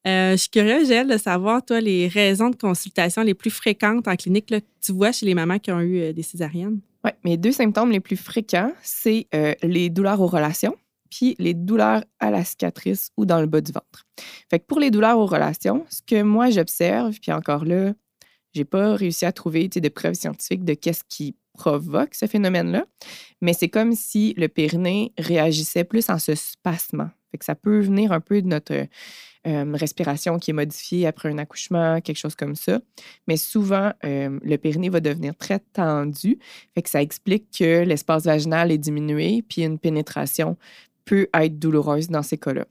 je 0.04 0.36
suis 0.36 0.50
curieuse, 0.50 0.88
Gilles, 0.88 1.08
de 1.08 1.18
savoir, 1.18 1.64
toi, 1.64 1.80
les 1.80 2.08
raisons 2.08 2.50
de 2.50 2.56
consultation 2.56 3.22
les 3.22 3.34
plus 3.34 3.50
fréquentes 3.50 4.08
en 4.08 4.16
clinique 4.16 4.46
que 4.46 4.60
tu 4.80 4.92
vois 4.92 5.12
chez 5.12 5.26
les 5.26 5.34
mamans 5.34 5.58
qui 5.58 5.70
ont 5.70 5.80
eu 5.80 6.12
des 6.12 6.22
césariennes? 6.22 6.80
Oui, 7.04 7.10
mes 7.24 7.36
deux 7.36 7.52
symptômes 7.52 7.90
les 7.90 8.00
plus 8.00 8.16
fréquents, 8.16 8.72
c'est 8.82 9.26
euh, 9.34 9.54
les 9.62 9.90
douleurs 9.90 10.20
aux 10.20 10.28
relations, 10.28 10.76
puis 11.12 11.36
les 11.38 11.52
douleurs 11.52 12.02
à 12.20 12.30
la 12.30 12.42
cicatrice 12.42 13.10
ou 13.18 13.26
dans 13.26 13.40
le 13.40 13.46
bas 13.46 13.60
du 13.60 13.70
ventre. 13.70 14.06
Fait 14.48 14.66
pour 14.66 14.80
les 14.80 14.90
douleurs 14.90 15.18
aux 15.18 15.26
relations, 15.26 15.84
ce 15.90 16.00
que 16.00 16.22
moi 16.22 16.48
j'observe, 16.48 17.18
puis 17.20 17.32
encore 17.32 17.66
là, 17.66 17.92
j'ai 18.54 18.64
pas 18.64 18.94
réussi 18.94 19.26
à 19.26 19.32
trouver 19.32 19.68
de 19.68 19.88
preuves 19.88 20.14
scientifiques 20.14 20.64
de 20.64 20.74
qu'est-ce 20.74 21.04
qui 21.06 21.36
provoque 21.52 22.14
ce 22.14 22.26
phénomène-là, 22.26 22.86
mais 23.42 23.52
c'est 23.52 23.68
comme 23.68 23.92
si 23.92 24.32
le 24.38 24.48
périnée 24.48 25.12
réagissait 25.18 25.84
plus 25.84 26.08
en 26.08 26.18
se 26.18 26.34
spasmant. 26.34 27.10
Fait 27.30 27.42
ça 27.42 27.54
peut 27.54 27.80
venir 27.80 28.12
un 28.12 28.20
peu 28.20 28.40
de 28.40 28.46
notre 28.46 28.86
euh, 29.46 29.72
respiration 29.74 30.38
qui 30.38 30.50
est 30.50 30.54
modifiée 30.54 31.06
après 31.06 31.30
un 31.30 31.38
accouchement, 31.38 32.00
quelque 32.00 32.18
chose 32.18 32.36
comme 32.36 32.54
ça. 32.54 32.80
Mais 33.26 33.36
souvent, 33.36 33.92
euh, 34.04 34.38
le 34.42 34.56
périnée 34.56 34.88
va 34.88 35.00
devenir 35.00 35.34
très 35.34 35.58
tendu. 35.58 36.38
Fait 36.74 36.82
que 36.82 36.88
ça 36.88 37.02
explique 37.02 37.46
que 37.58 37.82
l'espace 37.82 38.24
vaginal 38.24 38.70
est 38.70 38.78
diminué, 38.78 39.42
puis 39.42 39.62
une 39.62 39.78
pénétration 39.78 40.56
peut 41.04 41.28
être 41.34 41.58
douloureuse 41.58 42.08
dans 42.08 42.22
ces 42.22 42.38
cas-là. 42.38 42.66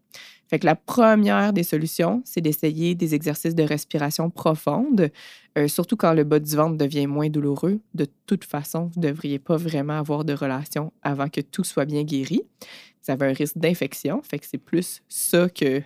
Fait 0.52 0.60
que 0.60 0.66
la 0.66 0.76
première 0.76 1.54
des 1.54 1.64
solutions, 1.64 2.22
c'est 2.26 2.42
d'essayer 2.42 2.94
des 2.94 3.16
exercices 3.16 3.56
de 3.56 3.64
respiration 3.64 4.30
profonde, 4.30 5.10
euh, 5.58 5.70
surtout 5.70 5.96
quand 5.96 6.14
le 6.14 6.26
bas 6.26 6.40
du 6.40 6.54
ventre 6.54 6.76
devient 6.76 7.08
moins 7.08 7.30
douloureux. 7.30 7.80
De 7.94 8.06
toute 8.26 8.44
façon, 8.44 8.92
vous 8.94 9.00
ne 9.00 9.08
devriez 9.08 9.40
pas 9.40 9.56
vraiment 9.56 9.98
avoir 9.98 10.26
de 10.26 10.34
relation 10.34 10.92
avant 11.04 11.30
que 11.30 11.40
tout 11.40 11.64
soit 11.64 11.86
bien 11.86 12.04
guéri. 12.04 12.42
Vous 13.02 13.12
avez 13.14 13.28
un 13.28 13.34
risque 13.34 13.58
d'infection, 13.58 14.22
fait 14.24 14.40
que 14.40 14.46
c'est 14.46 14.58
plus 14.58 15.02
ça 15.08 15.48
que, 15.48 15.82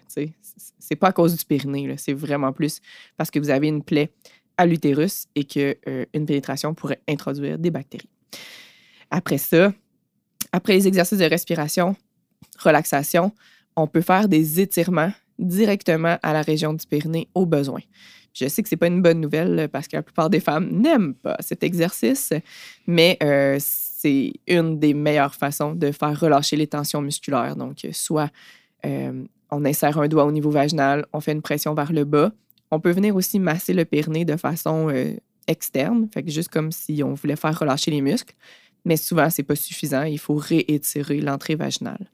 c'est 0.80 0.96
pas 0.96 1.10
à 1.10 1.14
cause 1.14 1.38
du 1.38 1.46
périnée, 1.46 1.94
c'est 1.98 2.14
vraiment 2.14 2.52
plus 2.52 2.82
parce 3.18 3.30
que 3.30 3.38
vous 3.38 3.52
avez 3.52 3.68
une 3.68 3.84
plaie 3.84 4.12
à 4.58 4.66
l'utérus 4.66 5.28
et 5.36 5.44
qu'une 5.44 5.76
euh, 5.88 6.06
une 6.14 6.26
pénétration 6.26 6.74
pourrait 6.74 7.02
introduire 7.08 7.60
des 7.60 7.70
bactéries. 7.70 8.10
Après 9.12 9.38
ça, 9.38 9.74
après 10.52 10.74
les 10.74 10.88
exercices 10.88 11.20
de 11.20 11.26
respiration, 11.26 11.96
relaxation, 12.58 13.32
on 13.76 13.88
peut 13.88 14.02
faire 14.02 14.28
des 14.28 14.60
étirements 14.62 15.12
directement 15.40 16.18
à 16.24 16.34
la 16.34 16.42
région 16.42 16.74
du 16.74 16.86
périnée 16.86 17.28
au 17.36 17.46
besoin. 17.46 17.82
Je 18.34 18.48
sais 18.48 18.62
que 18.62 18.70
c'est 18.70 18.78
pas 18.78 18.88
une 18.88 19.02
bonne 19.02 19.22
nouvelle 19.22 19.70
parce 19.72 19.88
que 19.88 19.96
la 19.96 20.04
plupart 20.04 20.30
des 20.30 20.42
femmes 20.42 20.70
n'aiment 20.70 21.14
pas 21.14 21.38
cet 21.40 21.64
exercice, 21.64 22.34
mais 22.86 23.18
euh, 23.24 23.58
c'est 23.60 24.34
une 24.48 24.78
des 24.78 24.94
meilleures 24.94 25.36
façons 25.36 25.74
de 25.74 25.92
faire 25.92 26.20
relâcher 26.20 26.58
les 26.58 26.68
tensions 26.68 27.02
musculaires. 27.02 27.56
Donc, 27.56 27.88
soit 27.94 28.30
euh, 28.86 29.24
on 29.52 29.64
insère 29.64 29.98
un 29.98 30.08
doigt 30.10 30.26
au 30.26 30.32
niveau 30.34 30.52
vaginal, 30.52 31.06
on 31.14 31.22
fait 31.22 31.32
une 31.32 31.42
pression 31.42 31.74
vers 31.74 31.94
le 31.94 32.04
bas. 32.04 32.32
On 32.72 32.80
peut 32.82 32.92
venir 32.92 33.16
aussi 33.16 33.40
masser 33.40 33.74
le 33.74 33.86
périnée 33.86 34.26
de 34.26 34.36
façon 34.36 34.90
euh, 34.90 35.14
externe, 35.48 36.10
fait 36.14 36.28
juste 36.30 36.50
comme 36.50 36.74
si 36.74 37.04
on 37.04 37.14
voulait 37.14 37.38
faire 37.38 37.58
relâcher 37.58 37.92
les 37.92 38.02
muscles. 38.02 38.36
Mais 38.86 38.98
souvent, 38.98 39.30
c'est 39.30 39.44
pas 39.44 39.56
suffisant. 39.56 40.04
Il 40.04 40.20
faut 40.20 40.36
réétirer 40.36 41.20
l'entrée 41.20 41.56
vaginale. 41.56 42.10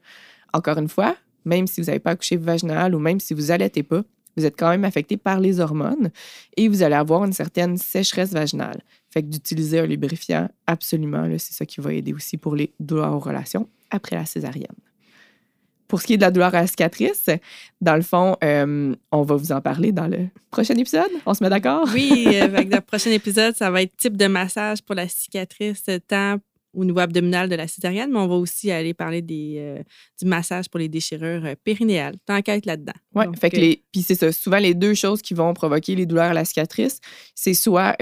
Encore 0.54 0.78
une 0.78 0.90
fois, 0.90 1.16
même 1.46 1.68
si 1.68 1.82
vous 1.82 1.88
n'avez 1.88 2.00
pas 2.00 2.12
accouché 2.12 2.38
vaginal 2.38 2.96
ou 2.96 3.00
même 3.00 3.20
si 3.20 3.34
vous 3.34 3.48
n'allaitez 3.48 3.84
pas, 3.84 4.04
vous 4.38 4.46
êtes 4.46 4.56
quand 4.58 4.70
même 4.70 4.86
affecté 4.86 5.18
par 5.18 5.40
les 5.40 5.60
hormones 5.60 6.10
et 6.56 6.68
vous 6.68 6.84
allez 6.84 6.96
avoir 6.96 7.26
une 7.26 7.34
certaine 7.34 7.78
sécheresse 7.78 8.32
vaginale. 8.32 8.82
Fait 9.10 9.22
que 9.22 9.28
d'utiliser 9.28 9.80
un 9.80 9.86
lubrifiant, 9.86 10.50
absolument, 10.68 11.28
c'est 11.38 11.54
ça 11.54 11.66
qui 11.66 11.82
va 11.82 11.94
aider 11.94 12.14
aussi 12.14 12.38
pour 12.38 12.56
les 12.56 12.74
douleurs 12.80 13.14
aux 13.14 13.20
relations 13.20 13.68
après 13.90 14.16
la 14.16 14.26
césarienne. 14.26 14.68
Pour 15.90 16.02
ce 16.02 16.08
qui 16.08 16.14
est 16.14 16.18
de 16.18 16.22
la 16.22 16.32
douleur 16.32 16.56
à 16.56 16.62
la 16.62 16.68
cicatrice, 16.68 17.30
dans 17.82 17.98
le 17.98 18.02
fond, 18.02 18.38
euh, 18.42 18.96
on 19.12 19.24
va 19.24 19.36
vous 19.36 19.52
en 19.52 19.60
parler 19.60 19.92
dans 19.92 20.08
le 20.08 20.30
prochain 20.50 20.76
épisode. 20.76 21.12
On 21.26 21.34
se 21.34 21.44
met 21.44 21.50
d'accord? 21.50 21.86
Oui, 21.94 22.38
avec 22.38 22.74
le 22.74 22.80
prochain 22.80 23.12
épisode, 23.12 23.58
ça 23.58 23.70
va 23.70 23.82
être 23.82 23.98
type 23.98 24.16
de 24.16 24.28
massage 24.28 24.82
pour 24.82 24.96
la 24.96 25.10
cicatrice, 25.10 25.84
tant 26.08 26.38
au 26.74 26.86
niveau 26.86 27.00
abdominal 27.00 27.50
de 27.50 27.56
la 27.56 27.68
césarienne, 27.68 28.12
mais 28.12 28.20
on 28.20 28.28
va 28.28 28.36
aussi 28.36 28.72
aller 28.72 28.94
parler 28.94 29.22
des, 29.22 29.56
euh, 29.58 29.84
du 30.20 30.26
massage 30.26 30.70
pour 30.70 30.80
les 30.80 30.88
déchirures 30.88 31.46
euh, 31.46 31.56
périnéales. 31.64 32.16
Tant 32.26 32.42
qu'à 32.42 32.56
être 32.56 32.66
là-dedans. 32.66 32.94
Oui, 33.14 33.26
fait 33.40 33.50
que 33.50 33.58
euh, 33.58 33.62
les, 33.62 33.84
puis 33.92 34.02
c'est 34.02 34.16
ça. 34.16 34.32
Souvent, 34.32 34.58
les 34.58 34.74
deux 34.74 34.94
choses 34.94 35.22
qui 35.22 35.34
vont 35.34 35.54
provoquer 35.54 35.96
les 35.96 36.06
douleurs 36.06 36.32
à 36.32 36.34
la 36.34 36.46
cicatrice, 36.46 37.00
c'est 37.36 37.54
soit 37.54 37.96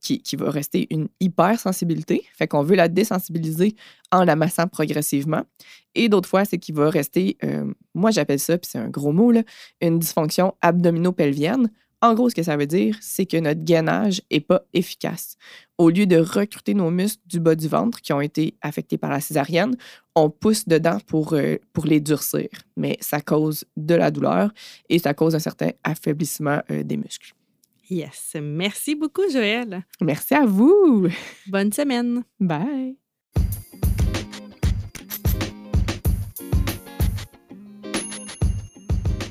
qui, 0.00 0.22
qui, 0.22 0.36
va 0.36 0.50
rester 0.50 0.86
une 0.90 1.08
hypersensibilité, 1.20 2.24
fait 2.36 2.46
qu'on 2.46 2.62
veut 2.62 2.76
la 2.76 2.88
désensibiliser 2.88 3.74
en 4.10 4.24
la 4.24 4.36
massant 4.36 4.66
progressivement. 4.66 5.42
Et 5.94 6.08
d'autres 6.08 6.28
fois, 6.28 6.44
c'est 6.44 6.58
qu'il 6.58 6.74
va 6.74 6.90
rester, 6.90 7.36
moi 7.94 8.10
j'appelle 8.10 8.40
ça, 8.40 8.58
puis 8.58 8.68
c'est 8.70 8.78
un 8.78 8.88
gros 8.88 9.12
mot, 9.12 9.30
là, 9.30 9.42
une 9.80 9.98
dysfonction 9.98 10.54
abdominopelvienne 10.60 11.70
En 12.04 12.12
gros, 12.12 12.28
ce 12.28 12.34
que 12.34 12.42
ça 12.42 12.58
veut 12.58 12.66
dire, 12.66 12.98
c'est 13.00 13.24
que 13.24 13.38
notre 13.38 13.64
gainage 13.64 14.20
n'est 14.30 14.40
pas 14.40 14.66
efficace. 14.74 15.38
Au 15.78 15.88
lieu 15.88 16.04
de 16.04 16.18
recruter 16.18 16.74
nos 16.74 16.90
muscles 16.90 17.22
du 17.24 17.40
bas 17.40 17.54
du 17.54 17.66
ventre 17.66 18.02
qui 18.02 18.12
ont 18.12 18.20
été 18.20 18.58
affectés 18.60 18.98
par 18.98 19.08
la 19.08 19.22
césarienne, 19.22 19.74
on 20.14 20.28
pousse 20.28 20.68
dedans 20.68 20.98
pour, 21.06 21.32
euh, 21.32 21.56
pour 21.72 21.86
les 21.86 22.00
durcir. 22.00 22.50
Mais 22.76 22.98
ça 23.00 23.22
cause 23.22 23.64
de 23.78 23.94
la 23.94 24.10
douleur 24.10 24.52
et 24.90 24.98
ça 24.98 25.14
cause 25.14 25.34
un 25.34 25.38
certain 25.38 25.70
affaiblissement 25.82 26.60
euh, 26.70 26.82
des 26.82 26.98
muscles. 26.98 27.32
Yes. 27.88 28.36
Merci 28.38 28.96
beaucoup, 28.96 29.26
Joël. 29.32 29.86
Merci 30.02 30.34
à 30.34 30.44
vous. 30.44 31.08
Bonne 31.46 31.72
semaine. 31.72 32.22
Bye. 32.38 32.98